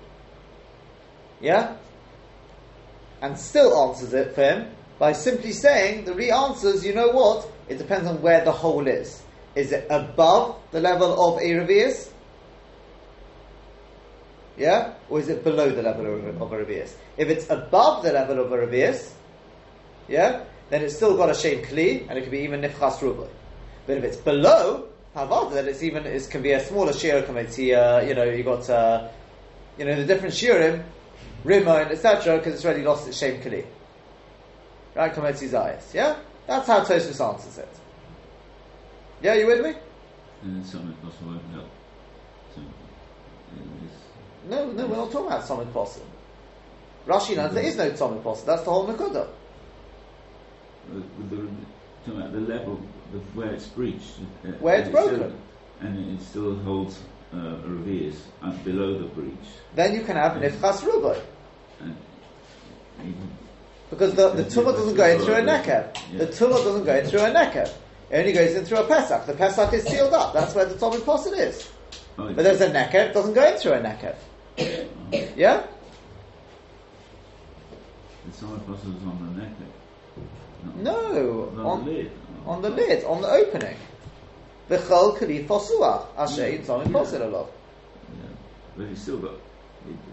Yeah, 1.40 1.77
and 3.21 3.37
still 3.37 3.88
answers 3.88 4.12
it 4.12 4.35
for 4.35 4.42
him 4.42 4.71
by 4.99 5.12
simply 5.12 5.53
saying 5.53 6.05
the 6.05 6.14
re 6.14 6.31
answers. 6.31 6.85
You 6.85 6.95
know 6.95 7.09
what? 7.09 7.49
It 7.68 7.79
depends 7.79 8.07
on 8.07 8.23
where 8.23 8.45
the 8.45 8.53
hole 8.53 8.87
is. 8.87 9.23
Is 9.55 9.73
it 9.73 9.87
above 9.90 10.57
the 10.71 10.81
level 10.81 11.12
of 11.12 11.40
a 11.40 11.45
revius? 11.45 12.11
Yeah, 14.57 14.95
or 15.09 15.18
is 15.18 15.29
it 15.29 15.42
below 15.42 15.71
the 15.71 15.83
level 15.83 16.07
of, 16.07 16.42
of 16.42 16.53
a 16.53 16.64
revius? 16.64 16.95
If 17.16 17.29
it's 17.29 17.51
above 17.51 18.05
the 18.05 18.12
level 18.12 18.38
of 18.38 18.53
a 18.53 18.57
revius, 18.59 19.12
yeah, 20.09 20.45
then 20.72 20.80
it's 20.80 20.96
still 20.96 21.18
got 21.18 21.28
a 21.28 21.35
shame 21.35 21.62
kli, 21.62 22.08
and 22.08 22.18
it 22.18 22.22
could 22.22 22.30
be 22.30 22.38
even 22.38 22.62
nifchas 22.62 22.98
rubai. 23.00 23.28
But 23.87 23.98
if 23.98 24.04
it's 24.04 24.16
below 24.16 24.88
havada, 25.14 25.52
then 25.52 25.68
it's 25.68 25.82
even 25.82 26.06
it 26.06 26.26
can 26.30 26.40
be 26.40 26.52
a 26.52 26.64
smaller 26.64 26.94
shira 26.94 27.22
committee. 27.24 27.74
Uh, 27.74 28.00
you 28.00 28.14
know, 28.14 28.24
you 28.24 28.42
got 28.42 28.70
uh, 28.70 29.08
you 29.76 29.85
know 29.85 29.94
the 29.94 30.06
different 30.06 30.35
shirim, 30.35 30.82
rimon, 31.44 31.90
etc. 31.90 32.38
Because 32.38 32.54
it's 32.54 32.64
already 32.64 32.85
lost 32.85 33.06
its 33.06 33.18
shame 33.18 33.42
kli. 33.42 33.66
Right, 34.94 35.12
committee 35.12 35.46
zayas. 35.46 35.92
Yeah, 35.92 36.16
that's 36.46 36.66
how 36.66 36.80
Tosfos 36.80 37.20
answers 37.20 37.58
it. 37.58 37.68
Yeah, 39.20 39.35
you 39.35 39.46
with 39.46 39.61
me? 39.62 39.74
And 40.42 40.56
then 40.56 40.64
Sunday 40.64 40.96
Plus 41.02 41.14
won't 41.20 41.42
help. 41.52 41.68
So, 42.54 42.62
it 42.62 43.85
is, 43.85 44.48
No, 44.48 44.72
no, 44.72 44.87
we're 44.87 44.96
not 44.96 45.12
talking 45.12 45.26
about 45.26 45.42
Tzamid 45.42 45.70
Pasil. 45.72 46.00
Rashi 47.06 47.37
knows 47.37 47.52
there 47.52 47.62
is 47.62 47.76
no 47.76 47.90
Tzamid 47.90 48.22
Pasil. 48.22 48.46
That's 48.46 48.62
the 48.62 48.70
whole 48.70 48.87
Nakuda. 48.87 49.28
The, 50.90 52.11
about 52.11 52.33
the 52.33 52.40
level 52.40 52.81
of 53.14 53.37
where 53.37 53.51
it's 53.53 53.66
breached. 53.66 54.18
uh, 54.45 54.49
Where 54.61 54.81
it's 54.81 54.88
broken. 54.90 55.16
still- 55.16 55.33
and 55.81 56.18
it 56.18 56.23
still 56.25 56.55
holds 56.57 57.01
uh, 57.33 57.37
reviers 57.66 58.14
uh, 58.42 58.53
below 58.64 58.99
the 58.99 59.05
breach. 59.07 59.49
Then 59.75 59.95
you 59.95 60.03
can 60.03 60.16
have 60.16 60.33
nifchas 60.33 60.81
rubai. 60.83 61.21
Because 63.90 64.14
the, 64.14 64.31
the 64.31 64.42
doesn't 64.45 64.95
go 64.95 65.07
in 65.07 65.18
through 65.21 65.35
a 65.35 65.42
nekev. 65.42 65.92
The 66.18 66.27
tumah 66.27 66.64
doesn't 66.64 66.85
go 66.85 66.95
in 66.95 67.07
through 67.07 67.21
a 67.21 67.31
nekev. 67.31 67.68
It 68.11 68.16
only 68.18 68.33
goes 68.33 68.55
in 68.55 68.64
through 68.64 68.79
a 68.79 68.87
pesach. 68.87 69.27
The 69.27 69.33
pesach 69.35 69.73
is 69.73 69.85
sealed 69.85 70.12
up. 70.12 70.33
That's 70.35 70.55
where 70.55 70.66
the 70.66 70.75
Tzamid 70.75 71.01
Pasil 71.01 71.37
is. 71.38 71.71
oh, 72.18 72.33
But 72.33 72.42
there's 72.45 72.61
a 72.61 72.71
nekev, 72.71 73.09
it 73.11 73.14
doesn't 73.14 73.35
go 73.35 73.45
in 73.47 73.59
through 73.59 73.73
a 73.73 73.81
nekev. 73.81 74.14
Yeah? 75.37 75.66
the 78.27 78.33
summer 78.33 78.59
process 78.61 78.87
is 78.87 79.03
on 79.03 79.35
the 79.35 79.42
neck. 79.42 79.53
No. 80.77 81.51
on, 81.57 81.66
On, 81.66 81.85
the 81.85 81.90
lid. 81.90 82.11
on 82.46 82.62
the 82.62 82.70
lid, 82.70 83.05
on 83.05 83.20
the 83.22 83.29
opening. 83.29 83.77
V'chol 84.68 85.18
kli 85.18 85.46
fosuach. 85.46 86.07
Asher 86.16 86.59
Tzamid 86.59 86.87
Pasil 86.87 87.20
alav. 87.20 87.48
But 88.77 88.88
he's 88.88 89.03
still 89.03 89.18
got 89.18 89.35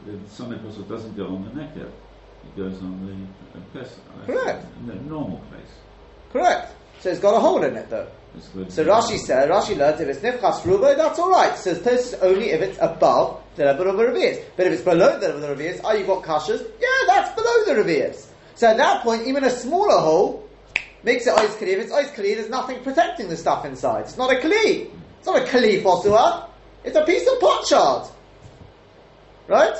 the, 0.05 0.11
the 0.11 0.29
summer 0.29 0.57
doesn't 0.57 1.15
go 1.15 1.27
on 1.27 1.45
the 1.45 1.61
neck. 1.61 1.75
It 1.75 2.57
goes 2.57 2.77
on 2.79 3.27
the 3.53 3.59
uh. 3.59 3.85
Correct. 4.25 4.65
In 4.79 4.87
the 4.87 4.95
normal 4.95 5.37
place. 5.49 5.71
Correct. 6.31 6.73
So 6.99 7.09
it's 7.09 7.19
got 7.19 7.35
a 7.35 7.39
hole 7.39 7.63
in 7.63 7.75
it 7.75 7.89
though. 7.89 8.07
So 8.69 8.85
Rashi 8.85 9.17
said, 9.17 9.49
Rashi 9.49 9.75
learns 9.75 9.99
if 10.01 10.07
it's 10.07 10.19
nifchas 10.19 10.61
rubo, 10.61 10.95
that's 10.95 11.17
all 11.17 11.31
right. 11.31 11.57
Says 11.57 11.79
Tosis 11.79 12.17
only 12.21 12.51
if 12.51 12.61
it's 12.61 12.77
above 12.79 13.41
the 13.55 13.65
level 13.65 13.89
of 13.89 13.97
the 13.97 14.03
reviers. 14.03 14.43
But 14.55 14.67
if 14.67 14.73
it's 14.73 14.81
below 14.83 15.19
the 15.19 15.27
level 15.29 15.43
of 15.43 15.57
the 15.57 15.63
reviers, 15.63 15.81
oh, 15.83 15.93
you 15.93 16.05
got 16.05 16.23
kashas? 16.23 16.61
Yeah, 16.79 16.87
that's 17.07 17.33
below 17.35 17.65
the 17.65 17.83
reviers. 17.83 18.28
So 18.59 18.67
at 18.67 18.75
that 18.75 19.03
point, 19.03 19.25
even 19.25 19.45
a 19.45 19.49
smaller 19.49 20.01
hole 20.01 20.45
makes 21.01 21.25
it 21.25 21.33
ice 21.33 21.55
kli. 21.55 21.67
If 21.67 21.79
it's 21.79 21.93
ice 21.93 22.11
kli, 22.11 22.35
there's 22.35 22.49
nothing 22.49 22.83
protecting 22.83 23.29
the 23.29 23.37
stuff 23.37 23.63
inside. 23.63 24.01
It's 24.01 24.17
not 24.17 24.33
a 24.33 24.35
kli. 24.35 24.91
It's 25.17 25.25
not 25.25 25.41
a 25.41 25.45
kli 25.45 25.81
fosua. 25.81 26.49
It's 26.83 26.97
a 26.97 27.05
piece 27.05 27.25
of 27.25 27.39
pot 27.39 27.65
shard. 27.65 28.09
Right? 29.47 29.77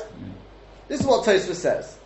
This 0.87 1.01
is 1.01 1.05
what 1.05 1.25
Tosfos 1.25 1.55
says. 1.55 1.97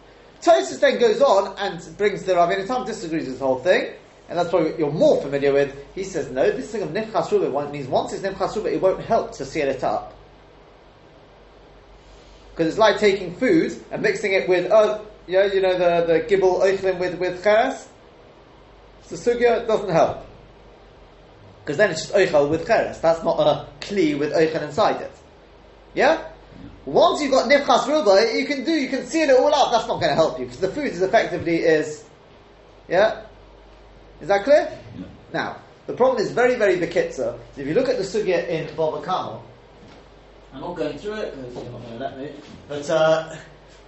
Tosfos 0.41 0.79
then 0.79 0.99
goes 0.99 1.21
on 1.21 1.55
and 1.59 1.95
brings 1.95 2.23
the 2.23 2.33
Rav 2.33 2.51
Tom 2.65 2.88
disagrees 2.88 3.27
with 3.27 3.38
the 3.38 3.45
whole 3.45 3.59
thing, 3.59 3.93
and 4.27 4.39
that's 4.39 4.49
probably 4.49 4.71
what 4.71 4.79
you're 4.79 4.91
more 4.91 5.21
familiar 5.21 5.53
with. 5.53 5.77
He 5.93 6.03
says, 6.03 6.31
no, 6.31 6.49
this 6.49 6.71
thing 6.71 6.81
of 6.81 6.89
Nifchas 6.89 7.31
Ruba 7.31 7.71
means 7.71 7.88
once 7.88 8.13
it's 8.13 8.23
Nifchas 8.23 8.55
Ruba, 8.55 8.73
it 8.73 8.81
won't 8.81 8.99
help 9.01 9.33
to 9.33 9.45
seal 9.45 9.69
it 9.69 9.83
up. 9.83 10.17
Because 12.49 12.65
it's 12.65 12.79
like 12.79 12.97
taking 12.97 13.36
food 13.36 13.79
and 13.91 14.01
mixing 14.01 14.33
it 14.33 14.49
with, 14.49 14.71
uh, 14.71 15.01
yeah, 15.27 15.45
you 15.45 15.62
know, 15.62 15.77
the, 15.77 16.13
the 16.13 16.19
gibble 16.27 16.59
oichlin 16.59 16.99
with, 16.99 17.19
with 17.19 17.43
cheres. 17.43 17.88
So 19.03 19.15
sugya 19.15 19.65
doesn't 19.67 19.89
help. 19.89 20.25
Because 21.62 21.77
then 21.77 21.91
it's 21.91 22.01
just 22.01 22.13
oichel 22.13 22.49
with 22.49 22.67
cheres. 22.67 22.99
That's 22.99 23.23
not 23.23 23.39
a 23.39 23.67
kli 23.79 24.17
with 24.17 24.33
oichel 24.33 24.63
inside 24.63 25.01
it. 25.01 25.12
Yeah? 25.93 26.29
Once 26.86 27.21
you've 27.21 27.31
got 27.31 27.49
nifchas 27.49 27.88
ruba, 27.88 28.38
you 28.38 28.45
can 28.45 28.65
do, 28.65 28.71
you 28.71 28.89
can 28.89 29.05
seal 29.05 29.29
it 29.29 29.39
all 29.39 29.53
up. 29.53 29.71
That's 29.71 29.88
not 29.88 29.99
going 29.99 30.09
to 30.09 30.15
help 30.15 30.39
you 30.39 30.45
because 30.45 30.59
the 30.59 30.69
food 30.69 30.88
is 30.88 31.01
effectively 31.01 31.57
is, 31.57 32.03
yeah. 32.88 33.23
Is 34.21 34.27
that 34.27 34.43
clear? 34.43 34.77
Yeah. 34.97 35.05
Now 35.33 35.57
the 35.88 35.93
problem 35.93 36.21
is 36.21 36.31
very 36.31 36.55
very 36.55 36.77
bekitza. 36.77 37.38
If 37.57 37.67
you 37.67 37.73
look 37.73 37.89
at 37.89 37.97
the 37.97 38.03
sugya 38.03 38.47
in 38.47 38.73
Baba 38.75 39.01
Kama, 39.01 39.41
I'm 40.53 40.62
not 40.62 40.75
going 40.75 40.97
through 40.97 41.15
it 41.15 41.36
because 41.36 41.55
you're 41.55 41.71
not 41.71 41.81
going 41.81 41.93
to 41.93 41.99
let 41.99 42.17
me. 42.17 42.31
But 42.67 42.89
uh, 42.89 43.36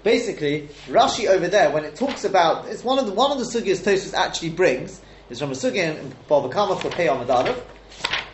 basically, 0.05 0.69
Rashi 0.87 1.27
over 1.27 1.49
there 1.49 1.71
when 1.71 1.83
it 1.83 1.95
talks 1.95 2.23
about 2.23 2.67
it's 2.69 2.85
one 2.85 2.97
of 2.97 3.07
the 3.07 3.11
one 3.11 3.31
of 3.31 3.39
the 3.39 3.43
sugyas 3.43 3.83
Tosfos 3.83 4.13
actually 4.13 4.51
brings 4.51 5.01
is 5.29 5.39
from 5.39 5.51
a 5.51 5.55
sugya 5.55 5.99
in 5.99 6.13
Baba 6.29 6.47
Kama 6.47 6.77
for 6.77 6.89
Pei. 6.91 7.09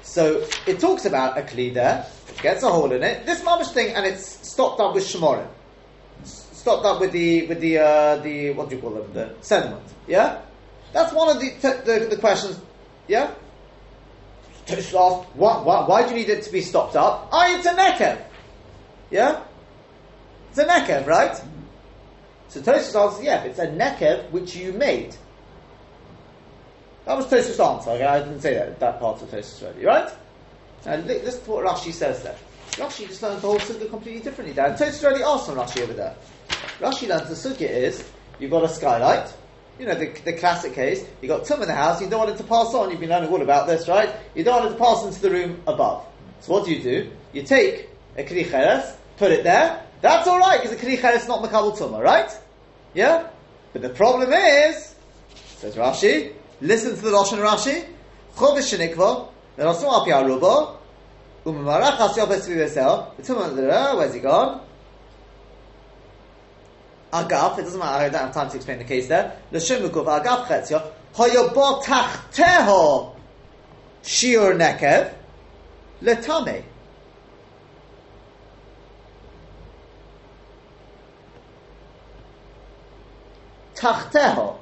So 0.04 0.46
it 0.68 0.80
talks 0.80 1.06
about 1.06 1.38
a 1.40 1.42
kli 1.42 1.74
there, 1.74 2.06
gets 2.42 2.62
a 2.64 2.70
hole 2.70 2.92
in 2.92 3.02
it. 3.02 3.26
This 3.26 3.42
mamish 3.42 3.72
thing, 3.72 3.96
and 3.96 4.06
it's 4.06 4.26
stopped 4.48 4.82
up 4.82 4.94
with 4.94 5.06
shemorim, 5.06 5.48
stopped 6.26 6.86
up 6.86 7.00
with 7.00 7.14
the 7.14 7.48
with 7.48 7.62
the 7.62 7.80
uh, 7.80 8.18
the 8.18 8.52
what 8.52 8.70
do 8.70 8.76
you 8.76 8.82
call 8.82 8.92
them 8.92 9.14
the 9.14 9.34
sediment. 9.42 9.84
Yeah, 10.08 10.42
that's 10.92 11.14
one 11.14 11.30
of 11.30 11.40
the 11.42 11.50
t- 11.52 11.82
the, 11.86 12.08
the 12.10 12.18
questions. 12.18 12.60
Yeah. 13.08 13.34
Tosfos 14.68 14.94
asked, 14.94 15.30
why, 15.36 15.62
why, 15.64 15.88
why 15.88 16.04
do 16.04 16.10
you 16.10 16.16
need 16.18 16.30
it 16.30 16.44
to 16.44 16.52
be 16.52 16.62
stopped 16.62 16.96
up? 16.96 17.30
Ah, 17.32 17.58
it's 17.58 17.66
a 17.66 17.74
nekev. 17.74 18.24
Yeah? 19.10 19.42
It's 20.50 20.60
a 20.60 20.66
nekev, 20.66 21.08
right? 21.08 21.42
So 22.52 22.60
Tosfos 22.60 23.02
answers, 23.02 23.24
yeah, 23.24 23.44
it's 23.44 23.60
a 23.60 23.68
nekev 23.68 24.30
which 24.32 24.58
you 24.58 24.74
made. 24.74 25.16
That 27.06 27.16
was 27.16 27.28
Tosfos' 27.28 27.66
answer. 27.66 27.92
Okay? 27.92 28.04
I 28.04 28.20
didn't 28.20 28.42
say 28.42 28.56
that, 28.56 28.78
that 28.82 29.00
part 29.00 29.22
of 29.22 29.30
Tosfos 29.30 29.64
already, 29.64 29.86
right? 29.86 30.12
Now, 30.86 30.98
li- 30.98 31.22
listen 31.22 31.46
to 31.46 31.52
what 31.52 31.66
Rashi 31.66 31.94
says 31.94 32.24
there. 32.24 32.36
Rashi 32.72 33.08
just 33.08 33.24
learned 33.24 33.38
the 33.38 33.48
whole 33.48 33.58
sugya 33.58 33.90
completely 33.90 34.20
differently 34.20 34.54
there. 34.54 34.66
And 34.66 34.76
Tosfos 34.76 35.02
already 35.06 35.24
asked 35.24 35.48
on 35.48 35.56
Rashi 35.56 35.82
over 35.82 35.94
there. 35.94 36.14
Rashi 36.80 37.08
learns 37.08 37.30
the 37.30 37.50
sugya 37.50 37.70
is, 37.70 38.04
you've 38.38 38.52
got 38.52 38.66
a 38.66 38.68
skylight, 38.68 39.34
you 39.80 39.86
know, 39.86 39.96
the, 39.96 40.12
the 40.26 40.34
classic 40.34 40.74
case, 40.74 41.06
you've 41.22 41.30
got 41.30 41.46
tum 41.46 41.62
in 41.62 41.70
the 41.70 41.74
house, 41.74 42.02
you 42.02 42.10
don't 42.10 42.20
want 42.20 42.32
it 42.32 42.38
to 42.38 42.44
pass 42.44 42.74
on, 42.74 42.92
you've 42.92 43.00
been 43.00 43.12
learning 43.12 43.30
all 43.30 43.42
about 43.42 43.66
this, 43.66 43.88
right? 43.88 44.14
You 44.36 44.44
don't 44.44 44.62
want 44.62 44.76
it 44.76 44.78
to 44.78 44.84
pass 44.84 45.06
into 45.06 45.22
the 45.22 45.32
room 45.32 45.62
above. 45.68 46.06
So 46.42 46.52
what 46.52 46.66
do 46.66 46.74
you 46.74 46.84
do? 46.84 47.12
You 47.32 47.44
take 47.44 47.88
a 48.18 48.24
kli 48.24 48.52
cheres, 48.52 48.94
put 49.16 49.32
it 49.32 49.46
there, 49.46 49.86
that's 50.02 50.28
alright, 50.28 50.62
because 50.62 50.78
the 50.78 50.84
kli 50.86 51.00
cheres 51.00 51.28
not 51.28 51.44
makabel 51.44 51.78
tuma, 51.78 52.02
right? 52.02 52.32
Yeah? 52.94 53.28
But 53.74 53.84
the 53.84 53.90
problem 53.90 54.34
is, 54.34 54.96
says 55.58 55.76
Rashi, 55.76 56.34
listen 56.60 56.96
to 56.96 57.02
the 57.02 57.12
Lashon 57.12 57.38
Rashi, 57.38 57.86
chovish 58.36 58.76
shenikva, 58.76 59.30
the 59.56 59.64
umm 59.64 59.68
Rasul 59.68 59.92
al 59.92 60.04
pi 60.04 60.12
aruba, 60.12 60.78
u'memarach 61.46 61.98
hasyo 61.98 62.26
pesvi 62.28 62.56
vesel, 62.56 63.16
the 63.16 63.24
tumah, 63.24 63.98
where's 63.98 64.14
he 64.14 64.20
gone? 64.20 64.62
Agaf, 67.14 67.60
it 67.60 67.64
doesn't 67.64 67.80
matter, 67.80 68.06
I 68.06 68.10
don't 68.10 68.22
have 68.22 68.34
time 68.34 68.50
to 68.50 68.56
explain 68.56 68.80
the 68.80 68.86
case 68.86 69.08
there. 69.08 69.38
L'shem 69.52 69.84
mukuf 69.84 70.06
agaf 70.06 70.46
chetzio, 70.48 70.92
hoyobo 71.14 71.84
tachteho 71.84 73.16
shiur 74.02 74.56
nekev, 74.58 75.14
letame. 76.02 76.64
Tachteho. 83.82 84.58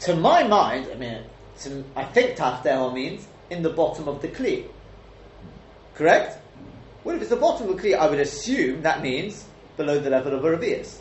To 0.00 0.14
my 0.14 0.42
mind, 0.42 0.88
I 0.92 0.96
mean, 0.96 1.24
to, 1.60 1.84
I 1.96 2.04
think 2.04 2.36
tachteho 2.36 2.92
means 2.92 3.26
in 3.48 3.62
the 3.62 3.70
bottom 3.70 4.08
of 4.08 4.20
the 4.20 4.28
kli. 4.28 4.66
Correct? 5.94 6.38
Well, 7.02 7.16
if 7.16 7.22
it's 7.22 7.30
the 7.30 7.36
bottom 7.36 7.70
of 7.70 7.76
the 7.76 7.82
kli, 7.82 7.96
I 7.96 8.10
would 8.10 8.20
assume 8.20 8.82
that 8.82 9.00
means 9.00 9.46
below 9.78 9.98
the 9.98 10.10
level 10.10 10.34
of 10.34 10.44
a 10.44 10.48
revius. 10.56 10.98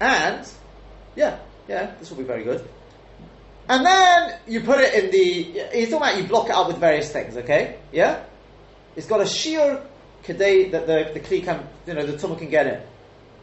And, 0.00 0.48
yeah, 1.14 1.40
yeah, 1.68 1.94
this 1.98 2.08
will 2.08 2.18
be 2.18 2.24
very 2.24 2.44
good. 2.44 2.66
And 3.68 3.84
then 3.84 4.38
you 4.46 4.62
put 4.62 4.80
it 4.80 4.94
in 4.94 5.10
the. 5.10 5.76
He's 5.76 5.90
talking 5.90 5.96
about 5.96 6.16
you 6.16 6.24
block 6.26 6.46
it 6.46 6.52
up 6.52 6.68
with 6.68 6.78
various 6.78 7.12
things, 7.12 7.36
okay? 7.36 7.78
Yeah? 7.92 8.24
It's 8.96 9.06
got 9.06 9.20
a 9.20 9.26
sheer 9.26 9.82
kadei 10.24 10.70
that 10.72 10.86
the, 10.86 11.10
the 11.14 11.20
kli 11.20 11.44
can, 11.44 11.66
you 11.86 11.94
know, 11.94 12.04
the 12.04 12.14
tumah 12.14 12.38
can 12.38 12.50
get 12.50 12.66
in. 12.66 12.80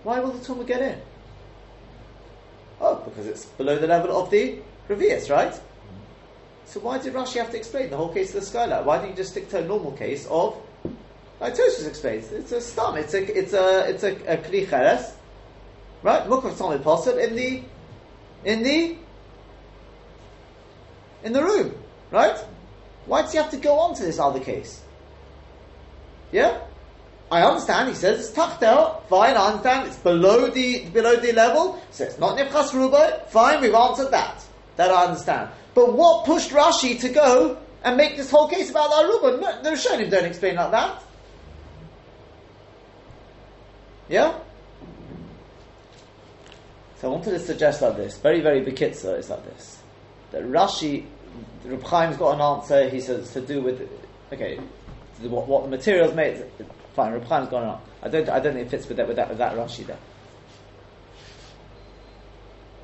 Why 0.03 0.19
will 0.19 0.31
the 0.31 0.45
tumah 0.45 0.67
get 0.67 0.81
in? 0.81 1.01
Oh, 2.81 2.95
because 2.95 3.27
it's 3.27 3.45
below 3.45 3.77
the 3.77 3.87
level 3.87 4.15
of 4.15 4.29
the 4.29 4.59
revius, 4.89 5.29
right? 5.29 5.59
So 6.65 6.79
why 6.79 6.97
did 6.97 7.13
Rashi 7.13 7.37
have 7.37 7.51
to 7.51 7.57
explain 7.57 7.89
the 7.89 7.97
whole 7.97 8.13
case 8.13 8.29
of 8.33 8.41
the 8.41 8.45
skylight? 8.45 8.85
Why 8.85 8.97
didn't 8.97 9.11
you 9.11 9.15
just 9.17 9.31
stick 9.31 9.49
to 9.49 9.59
a 9.59 9.65
normal 9.65 9.93
case 9.93 10.27
of, 10.27 10.57
like 11.39 11.55
Tosfos 11.55 11.87
explains, 11.87 12.31
it's 12.31 12.51
a 12.51 12.59
stam, 12.59 12.97
it's 12.97 13.13
a, 13.13 13.37
it's 13.37 13.53
a, 13.53 13.89
it's 13.89 14.03
a, 14.03 14.11
a 14.25 14.37
kli 14.37 14.69
cheres, 14.69 15.13
right? 16.03 16.23
Mukav 16.27 16.57
Talmud 16.57 16.83
Posel 16.83 17.23
in 17.25 17.35
the, 17.35 17.63
in 18.43 18.63
the, 18.63 18.97
in 21.23 21.33
the 21.33 21.43
room, 21.43 21.73
right? 22.11 22.37
Why 23.05 23.21
does 23.21 23.31
he 23.31 23.37
have 23.37 23.51
to 23.51 23.57
go 23.57 23.79
on 23.79 23.95
to 23.95 24.03
this 24.03 24.19
other 24.19 24.39
case? 24.39 24.81
Yeah? 26.35 26.59
I 27.31 27.43
understand, 27.43 27.87
he 27.87 27.95
says 27.95 28.19
it's 28.19 28.31
tachtel, 28.31 29.01
fine, 29.07 29.37
I 29.37 29.47
understand, 29.47 29.87
it's 29.87 29.95
below 29.95 30.47
the, 30.47 30.83
below 30.89 31.15
the 31.15 31.31
level, 31.31 31.81
so 31.91 32.03
it's 32.03 32.19
not 32.19 32.37
nifchas 32.37 32.71
rubai, 32.71 33.25
fine, 33.29 33.61
we've 33.61 33.73
answered 33.73 34.11
that. 34.11 34.43
That 34.75 34.91
I 34.91 35.05
understand. 35.05 35.49
But 35.73 35.93
what 35.93 36.25
pushed 36.25 36.51
Rashi 36.51 36.99
to 36.99 37.07
go 37.07 37.57
and 37.85 37.95
make 37.95 38.17
this 38.17 38.29
whole 38.29 38.49
case 38.49 38.69
about 38.69 38.89
the 38.89 38.95
Aruba? 38.95 39.41
No, 39.41 39.63
the 39.63 39.69
Rishonim 39.69 40.11
don't 40.11 40.25
explain 40.25 40.55
like 40.55 40.71
that. 40.71 41.01
Yeah? 44.09 44.37
So 46.97 47.07
I 47.07 47.11
wanted 47.11 47.31
to 47.31 47.39
suggest 47.39 47.81
like 47.81 47.95
this, 47.95 48.17
very, 48.17 48.41
very 48.41 48.59
bekitza 48.59 49.17
is 49.17 49.29
like 49.29 49.45
this. 49.45 49.81
That 50.31 50.43
Rashi, 50.43 51.05
Reb 51.63 51.85
Chaim's 51.85 52.17
got 52.17 52.35
an 52.35 52.41
answer, 52.41 52.89
he 52.89 52.99
says 52.99 53.31
to 53.31 53.39
do 53.39 53.61
with, 53.61 53.89
okay, 54.33 54.59
what, 55.21 55.47
what 55.47 55.63
the 55.63 55.69
materials 55.69 56.13
made, 56.13 56.43
fine, 56.95 57.13
Reb 57.13 57.27
Chaim's 57.27 57.47
an 57.49 57.55
answer. 57.55 57.81
I 58.01 58.09
don't, 58.09 58.29
I 58.29 58.39
don't 58.39 58.53
think 58.53 58.67
it 58.67 58.69
fits 58.69 58.87
with 58.87 58.97
that, 58.97 59.07
with 59.07 59.17
that, 59.17 59.29
with 59.29 59.37
that 59.37 59.55
Rashi 59.55 59.85
there. 59.85 59.97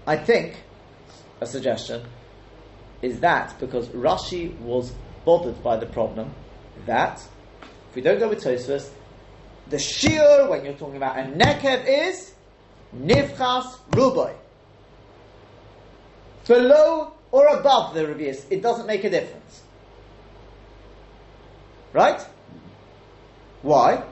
I 0.08 0.17
think 0.17 0.56
a 1.41 1.46
suggestion, 1.46 2.04
is 3.02 3.20
that 3.20 3.60
because 3.60 3.88
Rashi 3.89 4.58
was 4.60 4.94
bothered 5.26 5.62
by 5.63 5.78
the 5.78 5.88
problem 5.88 6.34
that 6.86 7.22
if 7.89 7.96
we 7.96 8.02
don't 8.02 8.20
go 8.20 8.30
with 8.30 8.44
Tosfos, 8.44 8.89
the 9.67 9.78
shiur 9.78 10.50
when 10.50 10.63
you're 10.63 10.74
talking 10.74 10.98
about 10.98 11.17
a 11.17 11.24
nekev 11.24 11.86
is 11.88 12.34
nivchas 12.96 13.78
ruboy. 13.91 14.34
Below 16.48 17.13
or 17.32 17.48
above 17.48 17.94
the 17.94 18.02
revius, 18.02 18.46
it 18.50 18.62
doesn't 18.62 18.86
make 18.86 19.04
a 19.04 19.10
difference. 19.10 19.63
Right? 21.93 22.21
Why? 23.62 24.04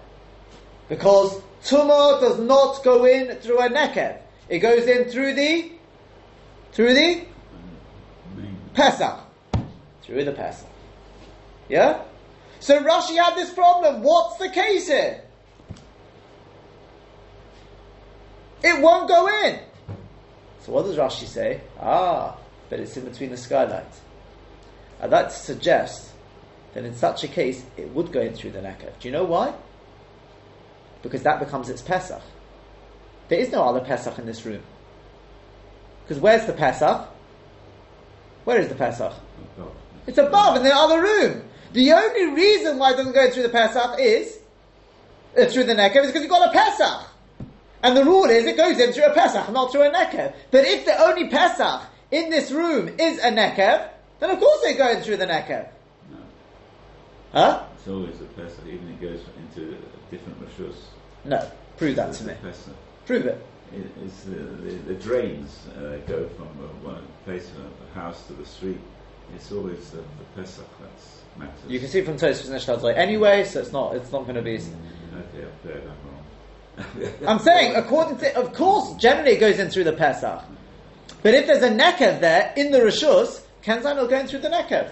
Because 0.87 1.41
tumah 1.63 2.19
does 2.19 2.39
not 2.39 2.83
go 2.83 3.05
in 3.05 3.35
through 3.37 3.59
a 3.59 3.69
nekev. 3.69 4.17
It 4.49 4.59
goes 4.59 4.85
in 4.87 5.05
through 5.05 5.33
the 5.35 5.71
through 6.71 6.93
the 6.93 7.25
Pesach. 8.73 9.19
Through 10.03 10.25
the 10.25 10.31
Pesach. 10.31 10.67
Yeah? 11.67 12.01
So 12.59 12.81
Rashi 12.83 13.17
had 13.17 13.35
this 13.35 13.51
problem. 13.53 14.03
What's 14.03 14.37
the 14.37 14.49
case 14.49 14.87
here? 14.87 15.21
It 18.63 18.81
won't 18.81 19.07
go 19.07 19.27
in. 19.45 19.59
So 20.61 20.73
what 20.73 20.85
does 20.85 20.97
Rashi 20.97 21.25
say? 21.25 21.61
Ah, 21.79 22.35
but 22.69 22.79
it's 22.79 22.97
in 22.97 23.05
between 23.05 23.29
the 23.29 23.37
skylight. 23.37 23.85
I'd 25.01 25.11
like 25.11 25.29
to 25.29 25.55
that 26.73 26.83
in 26.83 26.95
such 26.95 27.23
a 27.23 27.27
case 27.27 27.63
it 27.77 27.89
would 27.89 28.11
go 28.11 28.21
in 28.21 28.33
through 28.33 28.51
the 28.51 28.59
nekev. 28.59 28.99
Do 28.99 29.07
you 29.07 29.11
know 29.11 29.23
why? 29.23 29.53
Because 31.01 31.23
that 31.23 31.39
becomes 31.39 31.69
its 31.69 31.81
Pesach. 31.81 32.21
There 33.29 33.39
is 33.39 33.51
no 33.51 33.63
other 33.63 33.79
Pesach 33.79 34.17
in 34.19 34.25
this 34.25 34.45
room. 34.45 34.61
Because 36.03 36.21
where's 36.21 36.45
the 36.45 36.53
Pesach? 36.53 37.07
Where 38.43 38.59
is 38.59 38.67
the 38.67 38.75
Pesach? 38.75 39.13
It's 40.07 40.17
above 40.17 40.57
in 40.57 40.63
the 40.63 40.75
other 40.75 41.01
room. 41.01 41.43
The 41.73 41.91
only 41.91 42.33
reason 42.33 42.79
why 42.79 42.93
it 42.93 42.97
doesn't 42.97 43.13
go 43.13 43.29
through 43.29 43.43
the 43.43 43.49
Pesach 43.49 43.99
is 43.99 44.39
uh, 45.37 45.45
through 45.45 45.65
the 45.65 45.75
Nekev 45.75 46.03
is 46.03 46.07
because 46.07 46.21
you've 46.21 46.31
got 46.31 46.49
a 46.49 46.51
Pesach. 46.51 47.09
And 47.83 47.95
the 47.95 48.03
rule 48.03 48.25
is 48.25 48.45
it 48.45 48.57
goes 48.57 48.79
in 48.79 48.91
through 48.91 49.05
a 49.05 49.13
Pesach, 49.13 49.51
not 49.51 49.71
through 49.71 49.83
a 49.83 49.91
Nekev. 49.91 50.33
But 50.51 50.65
if 50.65 50.85
the 50.85 50.99
only 50.99 51.29
Pesach 51.29 51.83
in 52.11 52.29
this 52.29 52.51
room 52.51 52.89
is 52.99 53.19
a 53.19 53.31
Nekev, 53.31 53.89
then 54.19 54.31
of 54.31 54.39
course 54.39 54.61
they 54.63 54.73
go 54.73 54.89
in 54.89 55.01
through 55.01 55.17
the 55.17 55.27
Nekev. 55.27 55.69
Huh? 57.31 57.63
It's 57.75 57.87
always 57.87 58.19
a 58.21 58.25
Pesach, 58.25 58.65
even 58.67 58.89
if 58.89 59.01
it 59.01 59.09
goes 59.09 59.25
into 59.37 59.77
different 60.09 60.39
Rishus. 60.41 60.75
No. 61.25 61.49
Prove 61.77 61.95
that 61.95 62.13
to 62.13 62.23
me. 62.25 62.33
Pesach. 62.41 62.75
Prove 63.05 63.25
it. 63.25 63.45
It, 63.73 63.85
it's 64.03 64.23
the, 64.23 64.31
the, 64.31 64.71
the 64.87 64.95
drains 64.95 65.67
uh, 65.77 65.97
go 66.07 66.27
from 66.29 66.47
one 66.83 67.05
place 67.25 67.49
of 67.51 67.55
the 67.85 67.99
house 67.99 68.25
to 68.27 68.33
the 68.33 68.45
street. 68.45 68.79
It's 69.35 69.51
always 69.51 69.91
the, 69.91 69.97
the 69.97 70.25
Pesach 70.35 70.65
that's 70.81 71.19
matters. 71.37 71.59
You 71.67 71.79
can 71.79 71.87
see 71.87 72.01
from 72.01 72.17
Tosfos 72.17 72.49
and 72.49 72.55
Eshtalzai 72.55 72.97
anyway, 72.97 73.43
so 73.45 73.59
it's 73.59 73.71
not 73.71 73.95
it's 73.95 74.11
not 74.11 74.23
going 74.23 74.35
to 74.35 74.41
be. 74.41 74.55
Okay, 74.55 75.45
I've 75.45 75.61
played 75.61 75.83
that 75.83 75.95
wrong. 76.05 77.27
I'm 77.27 77.39
saying, 77.39 77.75
according 77.75 78.17
to, 78.17 78.37
of 78.37 78.53
course, 78.53 78.95
generally 78.95 79.31
it 79.31 79.39
goes 79.39 79.59
in 79.59 79.69
through 79.69 79.83
the 79.85 79.93
Pesach. 79.93 80.43
But 81.21 81.33
if 81.33 81.47
there's 81.47 81.63
a 81.63 81.69
nekev 81.69 82.21
there 82.21 82.53
in 82.55 82.71
the 82.71 82.79
Rishus, 82.79 83.41
Kenzan 83.63 83.97
will 83.97 84.07
go 84.07 84.19
in 84.19 84.27
through 84.27 84.39
the 84.39 84.49
nekev. 84.49 84.91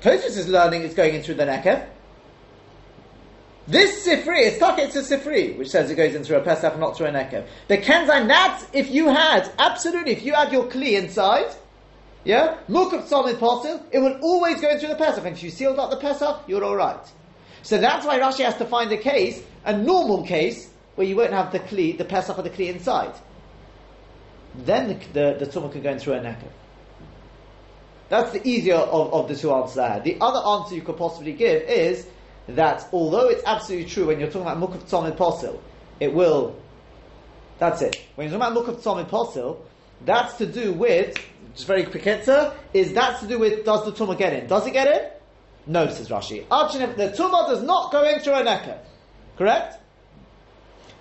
Tosfos 0.00 0.36
is 0.36 0.48
learning 0.48 0.82
it's 0.82 0.94
going 0.94 1.14
in 1.14 1.22
through 1.22 1.34
the 1.34 1.44
nekev. 1.44 1.86
This 3.68 4.06
Sifri, 4.06 4.46
it's 4.46 4.58
it's 4.60 5.10
a 5.10 5.16
Sifri, 5.16 5.56
which 5.56 5.68
says 5.68 5.90
it 5.90 5.94
goes 5.94 6.14
in 6.14 6.24
through 6.24 6.38
a 6.38 6.42
Pesach, 6.42 6.76
not 6.78 6.96
through 6.96 7.06
a 7.06 7.12
nekev. 7.12 7.46
The 7.68 7.78
Kenzan, 7.78 8.26
that's 8.26 8.66
if 8.72 8.90
you 8.90 9.08
had, 9.08 9.50
absolutely, 9.58 10.12
if 10.12 10.24
you 10.24 10.34
had 10.34 10.50
your 10.50 10.64
Kli 10.64 10.98
inside, 10.98 11.54
yeah, 12.24 12.58
Mukaf 12.68 13.08
Tzamid 13.08 13.36
Pasil, 13.36 13.82
it 13.92 13.98
will 13.98 14.18
always 14.22 14.60
go 14.60 14.70
in 14.70 14.78
through 14.78 14.88
the 14.88 14.96
Pesach. 14.96 15.24
And 15.24 15.36
if 15.36 15.42
you 15.42 15.50
sealed 15.50 15.78
up 15.78 15.90
the 15.90 15.98
Pesach, 15.98 16.42
you're 16.48 16.64
alright. 16.64 17.06
So 17.62 17.78
that's 17.78 18.04
why 18.04 18.18
Rashi 18.18 18.44
has 18.44 18.56
to 18.56 18.64
find 18.64 18.90
a 18.92 18.96
case, 18.96 19.42
a 19.64 19.76
normal 19.76 20.24
case, 20.26 20.70
where 20.96 21.06
you 21.06 21.16
won't 21.16 21.32
have 21.32 21.52
the 21.52 21.60
Kli, 21.60 21.96
the 21.96 22.04
Pesach 22.04 22.36
or 22.36 22.42
the 22.42 22.50
Kli 22.50 22.68
inside. 22.68 23.14
Then 24.54 24.88
the, 24.88 25.38
the, 25.38 25.46
the 25.46 25.68
can 25.68 25.82
go 25.82 25.90
in 25.90 25.98
through 25.98 26.14
a 26.14 26.20
nekev. 26.20 26.50
That's 28.10 28.32
the 28.32 28.46
easier 28.46 28.74
of, 28.74 29.14
of 29.14 29.28
the 29.28 29.36
two 29.36 29.52
answers 29.52 29.82
had. 29.82 30.04
The 30.04 30.18
other 30.20 30.40
answer 30.40 30.74
you 30.74 30.82
could 30.82 30.96
possibly 30.96 31.32
give 31.32 31.62
is 31.62 32.06
that 32.48 32.86
although 32.92 33.28
it's 33.28 33.44
absolutely 33.46 33.88
true 33.88 34.08
when 34.08 34.18
you're 34.18 34.28
talking 34.28 34.42
about 34.42 34.58
Mukaf 34.58 34.82
Tzamid 34.82 35.16
Pasil, 35.16 35.58
it 36.00 36.12
will. 36.12 36.56
That's 37.58 37.80
it. 37.82 38.02
When 38.16 38.28
you're 38.28 38.36
talking 38.36 38.52
about 38.52 38.66
Mukaf 38.66 38.82
Tzamid 38.82 39.08
Pasil, 39.08 39.58
that's 40.04 40.34
to 40.38 40.46
do 40.46 40.72
with, 40.72 41.16
just 41.54 41.68
very 41.68 41.84
quick 41.84 42.04
answer, 42.04 42.52
is 42.74 42.92
that's 42.92 43.20
to 43.20 43.28
do 43.28 43.38
with 43.38 43.64
does 43.64 43.84
the 43.84 43.92
Tumah 43.92 44.18
get 44.18 44.32
in? 44.32 44.48
Does 44.48 44.66
it 44.66 44.72
get 44.72 44.88
in? 44.88 45.10
No, 45.72 45.88
says 45.88 46.08
Rashi. 46.08 46.48
The 46.48 47.14
Tumah 47.16 47.48
does 47.48 47.62
not 47.62 47.92
go 47.92 48.02
in 48.02 48.18
through 48.18 48.34
a 48.34 48.42
nekev. 48.42 48.78
Correct? 49.38 49.78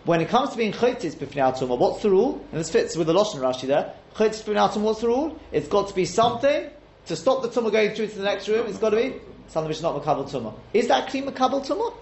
When 0.03 0.21
it 0.21 0.29
comes 0.29 0.51
to 0.51 0.57
being 0.57 0.73
Chotis 0.73 1.15
B'fnei 1.15 1.57
Tumah, 1.57 1.79
what's 1.79 2.03
the 2.03 2.11
rule? 2.11 2.45
And 2.51 2.59
this 2.59 2.69
fits 2.69 2.95
with 2.95 3.07
the 3.07 3.13
Lashon 3.13 3.39
Rashi 3.39 3.67
there. 3.67 3.93
Chotis 4.13 4.43
B'fnei 4.43 4.69
Tumah, 4.69 4.81
what's 4.81 5.01
the 5.01 5.07
rule? 5.07 5.39
It's 5.51 5.67
got 5.67 5.87
to 5.87 5.95
be 5.95 6.05
something 6.05 6.69
to 7.09 7.15
stop 7.15 7.41
the 7.41 7.49
Tumah 7.49 7.71
going 7.71 7.93
through 7.93 8.07
to 8.07 8.17
the 8.17 8.23
next 8.23 8.47
room. 8.47 8.65
It's 8.67 8.77
got 8.77 8.91
to 8.91 8.95
be 8.95 9.15
something 9.47 9.67
which 9.67 9.77
is 9.77 9.83
not 9.83 10.01
Makabal 10.01 10.29
Tumah. 10.29 10.53
Is 10.73 10.87
that 10.87 11.09
Kli 11.09 11.23
Makabal 11.23 11.65
Tumah? 11.65 11.93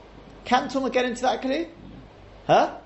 Can 0.45 0.69
Tumah 0.69 0.91
get 0.91 1.05
into 1.05 1.23
that 1.23 1.41
Kli? 1.41 1.67
Huh? 2.45 2.77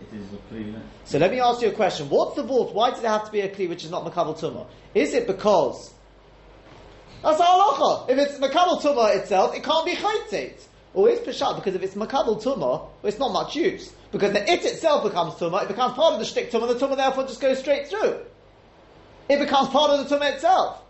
It 0.00 0.16
is 0.16 0.32
a 0.32 0.36
clean. 0.48 0.80
So 1.04 1.18
let 1.18 1.30
me 1.30 1.40
ask 1.40 1.62
you 1.62 1.68
a 1.68 1.72
question. 1.72 2.08
What's 2.08 2.36
the 2.36 2.42
vault? 2.42 2.74
Why 2.74 2.90
does 2.90 3.00
it 3.00 3.06
have 3.06 3.26
to 3.26 3.30
be 3.30 3.40
a 3.40 3.48
Kli 3.48 3.68
which 3.68 3.84
is 3.84 3.90
not 3.90 4.04
Makabal 4.04 4.38
Tumah? 4.38 4.66
Is 4.94 5.12
it 5.12 5.26
because 5.26 5.92
that's 7.22 7.40
halacha. 7.40 8.08
If 8.08 8.18
it's 8.18 8.38
makabel 8.38 8.80
tumah 8.80 9.16
itself, 9.16 9.54
it 9.54 9.64
can't 9.64 9.84
be 9.84 9.94
chaytzit. 9.94 10.62
Or 10.94 11.08
it's 11.08 11.26
peshat 11.26 11.56
because 11.56 11.74
if 11.74 11.82
it's 11.82 11.94
makabel 11.94 12.40
tumah, 12.40 12.58
well, 12.58 12.92
it's 13.02 13.18
not 13.18 13.32
much 13.32 13.56
use 13.56 13.92
because 14.12 14.32
the 14.32 14.50
it 14.50 14.64
itself 14.64 15.02
becomes 15.02 15.34
tumah. 15.34 15.64
It 15.64 15.68
becomes 15.68 15.94
part 15.94 16.14
of 16.14 16.20
the 16.20 16.24
shtick 16.24 16.50
tumah. 16.52 16.68
The 16.68 16.86
tumah 16.86 16.96
therefore 16.96 17.24
just 17.24 17.40
goes 17.40 17.58
straight 17.58 17.88
through. 17.88 18.20
It 19.28 19.40
becomes 19.40 19.68
part 19.70 19.90
of 19.90 20.08
the 20.08 20.16
tumah 20.16 20.34
itself. 20.34 20.82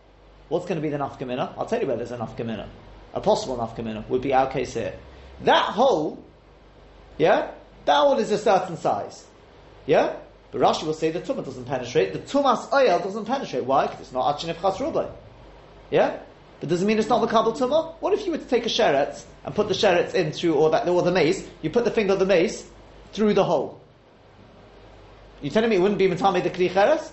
What's 0.49 0.67
going 0.67 0.77
to 0.77 0.83
be 0.83 0.91
the 0.91 0.99
nafkamina? 0.99 1.55
I'll 1.59 1.67
tell 1.67 1.81
you 1.81 1.87
where 1.87 1.97
there's 1.97 2.13
a 2.13 2.19
nafkamina. 2.19 2.67
A 3.15 3.21
possible 3.21 3.57
nafkamina 3.57 4.09
would 4.09 4.23
be 4.23 4.33
our 4.33 4.51
case 4.51 4.75
here. 4.75 4.95
That 5.43 5.71
hole, 5.73 6.23
yeah, 7.19 7.51
that 7.85 7.97
hole 7.97 8.19
is 8.19 8.31
a 8.31 8.39
certain 8.39 8.77
size, 8.77 9.27
yeah. 9.87 10.17
But 10.53 10.61
Rashi 10.61 10.85
will 10.85 10.95
say 10.95 11.11
the 11.11 11.21
tumah 11.21 11.45
doesn't 11.45 11.65
penetrate. 11.65 12.13
The 12.13 12.21
tumas 12.21 12.73
oil 12.73 12.99
doesn't 13.01 13.25
penetrate. 13.25 13.65
Why? 13.65 13.87
Because 13.87 14.01
it's 14.01 14.13
not 14.13 14.39
achinif 14.39 14.61
chas 14.61 14.79
rubai. 14.79 15.11
Yeah? 15.91 16.21
But 16.61 16.69
does 16.71 16.83
it 16.83 16.87
mean 16.87 16.99
it's 16.99 17.09
not 17.09 17.21
the 17.21 17.27
Makabal 17.27 17.57
Tumah? 17.57 17.95
What 18.01 18.15
if 18.15 18.25
you 18.25 18.33
were 18.33 18.39
to 18.39 18.45
take 18.45 18.65
a 18.65 18.69
sheret 18.69 19.23
and 19.45 19.55
put 19.55 19.69
the 19.69 19.75
sheret 19.75 20.15
in 20.15 20.33
through, 20.33 20.55
or, 20.55 20.71
that, 20.71 20.89
or 20.89 21.03
the 21.03 21.13
mace, 21.13 21.47
you 21.63 21.71
put 21.71 21.85
the 21.85 21.91
finger 21.91 22.15
of 22.15 22.19
the 22.19 22.27
mace 22.27 22.67
through 23.13 23.35
the 23.35 23.45
hole? 23.45 23.81
You're 25.43 25.53
telling 25.53 25.69
me 25.69 25.77
it 25.77 25.81
wouldn't 25.81 25.99
be 25.99 26.09
Matame 26.09 26.43
the 26.43 26.51
Kli 26.51 26.73
Cheres? 26.73 27.13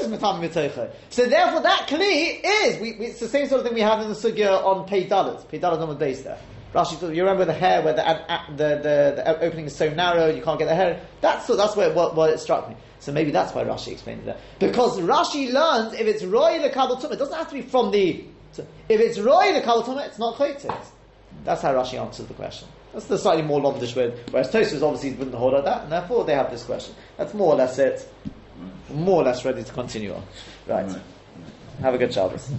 It's 0.00 0.08
Matame 0.08 0.90
So 1.10 1.26
therefore 1.26 1.62
that 1.62 1.88
Kli 1.88 2.40
is, 2.42 2.80
we, 2.80 2.92
we, 2.92 3.06
it's 3.06 3.20
the 3.20 3.28
same 3.28 3.46
sort 3.46 3.60
of 3.60 3.66
thing 3.66 3.74
we 3.74 3.80
have 3.80 4.00
in 4.00 4.08
the 4.08 4.14
Sugya 4.14 4.62
on 4.64 4.86
Pei 4.86 5.06
Dalit. 5.06 5.48
Pei 5.48 5.58
Dalit 5.58 5.80
on 5.80 5.88
the 5.88 5.94
base 5.94 6.22
there. 6.22 6.38
Rashi, 6.74 7.00
you 7.14 7.22
remember 7.22 7.46
the 7.46 7.52
hair 7.54 7.82
where 7.82 7.94
the, 7.94 8.02
the, 8.50 8.76
the, 8.76 9.12
the, 9.16 9.40
opening 9.40 9.66
is 9.66 9.74
so 9.74 9.88
narrow, 9.94 10.28
you 10.28 10.42
can't 10.42 10.58
get 10.58 10.66
the 10.66 10.74
hair. 10.74 11.00
That's 11.22 11.46
that's 11.46 11.74
where 11.76 11.92
what, 11.94 12.14
what 12.14 12.30
it 12.30 12.38
struck 12.40 12.68
me. 12.68 12.76
So 13.00 13.10
maybe 13.10 13.30
that's 13.30 13.54
why 13.54 13.64
Rashi 13.64 13.92
explained 13.92 14.26
that. 14.26 14.38
Because 14.58 15.00
Rashi 15.00 15.50
learns 15.52 15.94
if 15.94 16.06
it's 16.06 16.24
roy 16.24 16.60
the 16.60 16.68
kabel 16.68 16.98
it 16.98 17.18
doesn't 17.18 17.36
have 17.36 17.48
to 17.48 17.54
be 17.54 17.62
from 17.62 17.90
the. 17.90 18.24
If 18.88 19.00
it's 19.00 19.18
roy 19.18 19.52
the 19.54 19.62
kabel 19.62 19.98
it's 19.98 20.18
not 20.18 20.36
chaytis. 20.36 20.86
That's 21.44 21.62
how 21.62 21.72
Rashi 21.72 21.98
answers 21.98 22.26
the 22.26 22.34
question. 22.34 22.68
That's 22.92 23.06
the 23.06 23.18
slightly 23.18 23.42
more 23.42 23.60
londish 23.60 23.94
word. 23.94 24.18
Whereas 24.30 24.50
Tosfos 24.50 24.82
obviously 24.82 25.12
wouldn't 25.12 25.36
hold 25.36 25.52
like 25.52 25.64
that, 25.64 25.84
and 25.84 25.92
therefore 25.92 26.24
they 26.24 26.34
have 26.34 26.50
this 26.50 26.64
question. 26.64 26.94
That's 27.16 27.32
more 27.34 27.54
or 27.54 27.56
less 27.56 27.78
it. 27.78 28.06
More 28.90 29.22
or 29.22 29.24
less 29.24 29.44
ready 29.44 29.62
to 29.62 29.72
continue 29.72 30.14
on. 30.14 30.22
Right. 30.66 30.96
Have 31.80 31.94
a 31.94 31.98
good 31.98 32.12
Shabbos. 32.12 32.50